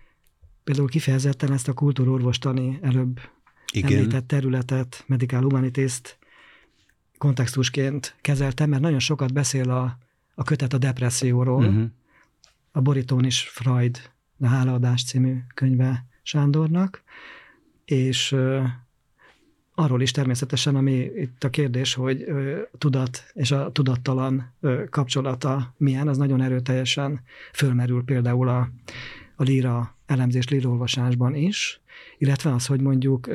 például 0.63 0.87
kifejezetten 0.87 1.51
ezt 1.51 1.67
a 1.67 1.73
kultúrorvostani 1.73 2.79
előbb 2.81 3.19
Igen. 3.73 3.97
említett 3.97 4.27
területet, 4.27 5.03
Medical 5.07 5.41
Humanitést 5.41 6.17
kontextusként 7.17 8.15
kezeltem, 8.21 8.69
mert 8.69 8.81
nagyon 8.81 8.99
sokat 8.99 9.33
beszél 9.33 9.69
a, 9.69 9.97
a 10.35 10.43
kötet 10.43 10.73
a 10.73 10.77
depresszióról. 10.77 11.65
Uh-huh. 11.65 11.89
A 12.71 12.81
borítón 12.81 13.25
is 13.25 13.39
Freud 13.39 14.11
a 14.39 14.47
Hálaadás 14.47 15.03
című 15.03 15.37
könyve 15.53 16.05
Sándornak, 16.21 17.03
és 17.85 18.35
arról 19.75 20.01
is 20.01 20.11
természetesen, 20.11 20.75
ami 20.75 21.11
itt 21.15 21.43
a 21.43 21.49
kérdés, 21.49 21.93
hogy 21.93 22.25
tudat 22.77 23.31
és 23.33 23.51
a 23.51 23.71
tudattalan 23.71 24.53
kapcsolata 24.89 25.73
milyen, 25.77 26.07
az 26.07 26.17
nagyon 26.17 26.41
erőteljesen 26.41 27.19
fölmerül 27.53 28.03
például 28.03 28.47
a, 28.47 28.69
a 29.35 29.43
líra 29.43 29.95
elemzés, 30.05 30.47
lírolvasásban 30.47 31.35
is, 31.35 31.81
illetve 32.17 32.53
az, 32.53 32.65
hogy 32.65 32.81
mondjuk 32.81 33.27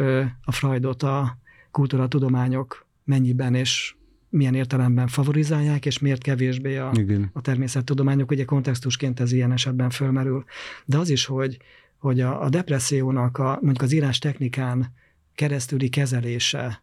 a 0.42 0.52
Freudot 0.52 1.02
a 1.02 1.38
kultúratudományok 1.70 2.86
mennyiben 3.04 3.54
és 3.54 3.94
milyen 4.32 4.54
értelemben 4.54 5.06
favorizálják, 5.08 5.86
és 5.86 5.98
miért 5.98 6.22
kevésbé 6.22 6.76
a, 6.76 6.92
a 7.32 7.40
természettudományok. 7.40 8.30
Ugye 8.30 8.44
kontextusként 8.44 9.20
ez 9.20 9.32
ilyen 9.32 9.52
esetben 9.52 9.90
fölmerül. 9.90 10.44
De 10.84 10.98
az 10.98 11.08
is, 11.08 11.24
hogy, 11.24 11.56
hogy 11.98 12.20
a, 12.20 12.42
a 12.42 12.48
depressziónak 12.48 13.38
a, 13.38 13.58
mondjuk 13.62 13.82
az 13.82 13.92
írás 13.92 14.18
technikán 14.18 14.92
keresztüli 15.34 15.88
kezelése, 15.88 16.82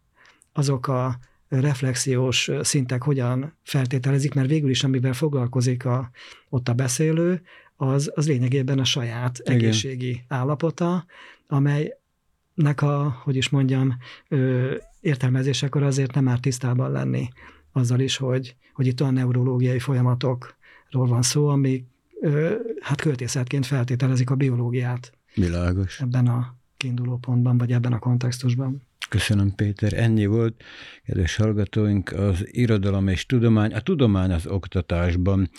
azok 0.53 0.87
a 0.87 1.19
reflexiós 1.49 2.51
szintek 2.61 3.03
hogyan 3.03 3.57
feltételezik, 3.63 4.33
mert 4.33 4.47
végül 4.47 4.69
is, 4.69 4.83
amivel 4.83 5.13
foglalkozik 5.13 5.85
a, 5.85 6.09
ott 6.49 6.69
a 6.69 6.73
beszélő, 6.73 7.41
az, 7.75 8.11
az 8.15 8.27
lényegében 8.27 8.79
a 8.79 8.83
saját 8.83 9.39
Igen. 9.39 9.53
egészségi 9.53 10.23
állapota, 10.27 11.05
amelynek 11.47 12.81
a, 12.81 13.19
hogy 13.23 13.35
is 13.35 13.49
mondjam, 13.49 13.97
ö, 14.27 14.75
értelmezésekor 14.99 15.83
azért 15.83 16.13
nem 16.13 16.23
már 16.23 16.39
tisztában 16.39 16.91
lenni 16.91 17.29
azzal 17.71 17.99
is, 17.99 18.17
hogy, 18.17 18.55
hogy 18.73 18.87
itt 18.87 19.01
olyan 19.01 19.13
neurológiai 19.13 19.79
folyamatokról 19.79 21.07
van 21.07 21.21
szó, 21.21 21.47
ami 21.47 21.85
ö, 22.21 22.55
hát 22.79 23.01
költészetként 23.01 23.65
feltételezik 23.65 24.29
a 24.29 24.35
biológiát. 24.35 25.11
Világos. 25.33 25.99
Ebben 25.99 26.27
a 26.27 26.55
kiinduló 26.77 27.17
pontban, 27.17 27.57
vagy 27.57 27.71
ebben 27.71 27.93
a 27.93 27.99
kontextusban. 27.99 28.81
Köszönöm, 29.09 29.55
Péter. 29.55 29.93
Ennyi 29.93 30.25
volt, 30.25 30.63
kedves 31.05 31.35
hallgatóink, 31.35 32.11
az 32.11 32.47
irodalom 32.51 33.07
és 33.07 33.25
tudomány, 33.25 33.73
a 33.73 33.79
tudomány 33.79 34.31
az 34.31 34.47
oktatásban 34.47 35.49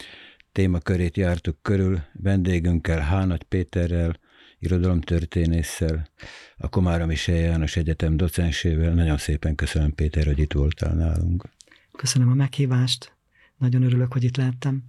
témakörét 0.52 1.16
jártuk 1.16 1.56
körül 1.62 2.00
vendégünkkel, 2.12 3.00
Hánagy 3.00 3.42
Péterrel, 3.42 4.18
irodalomtörténésszel, 4.60 6.08
a 6.56 6.68
Komáromi 6.68 7.16
János 7.26 7.76
Egyetem 7.76 8.16
docensével. 8.16 8.94
Nagyon 8.94 9.18
szépen 9.18 9.54
köszönöm, 9.54 9.94
Péter, 9.94 10.26
hogy 10.26 10.38
itt 10.38 10.52
voltál 10.52 10.94
nálunk. 10.94 11.44
Köszönöm 11.92 12.30
a 12.30 12.34
meghívást. 12.34 13.12
Nagyon 13.58 13.82
örülök, 13.82 14.12
hogy 14.12 14.24
itt 14.24 14.36
lehettem. 14.36 14.82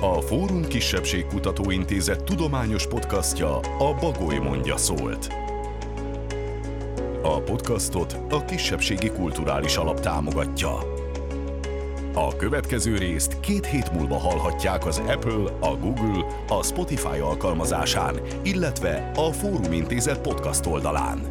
A 0.00 0.20
Fórum 0.20 0.66
Kisebbségkutató 0.66 1.70
Intézet 1.70 2.24
tudományos 2.24 2.86
podcastja 2.86 3.58
a 3.58 3.94
Bagoly 4.00 4.38
mondja 4.38 4.76
szólt. 4.76 5.28
A 7.22 7.40
podcastot 7.40 8.12
a 8.12 8.44
Kisebbségi 8.44 9.08
Kulturális 9.08 9.76
Alap 9.76 10.00
támogatja. 10.00 10.95
A 12.18 12.36
következő 12.36 12.96
részt 12.96 13.40
két 13.40 13.66
hét 13.66 13.92
múlva 13.92 14.18
hallhatják 14.18 14.86
az 14.86 14.98
Apple, 14.98 15.52
a 15.60 15.76
Google, 15.76 16.24
a 16.48 16.62
Spotify 16.62 17.18
alkalmazásán, 17.18 18.20
illetve 18.42 19.10
a 19.14 19.32
Fórum 19.32 19.72
Intézet 19.72 20.20
podcast 20.20 20.66
oldalán. 20.66 21.26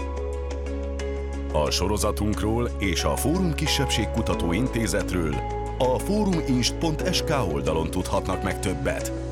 A 1.54 1.72
sorozatunkról 1.72 2.70
és 2.80 3.04
a 3.04 3.16
Fórum 3.16 3.54
Kisebbségkutató 3.54 4.52
Intézetről 4.52 5.36
a 5.78 6.00
fóruminst.sk 6.00 7.34
oldalon 7.54 7.92
tudhatnak 7.92 8.44
meg 8.44 8.60
többet. 8.60 9.25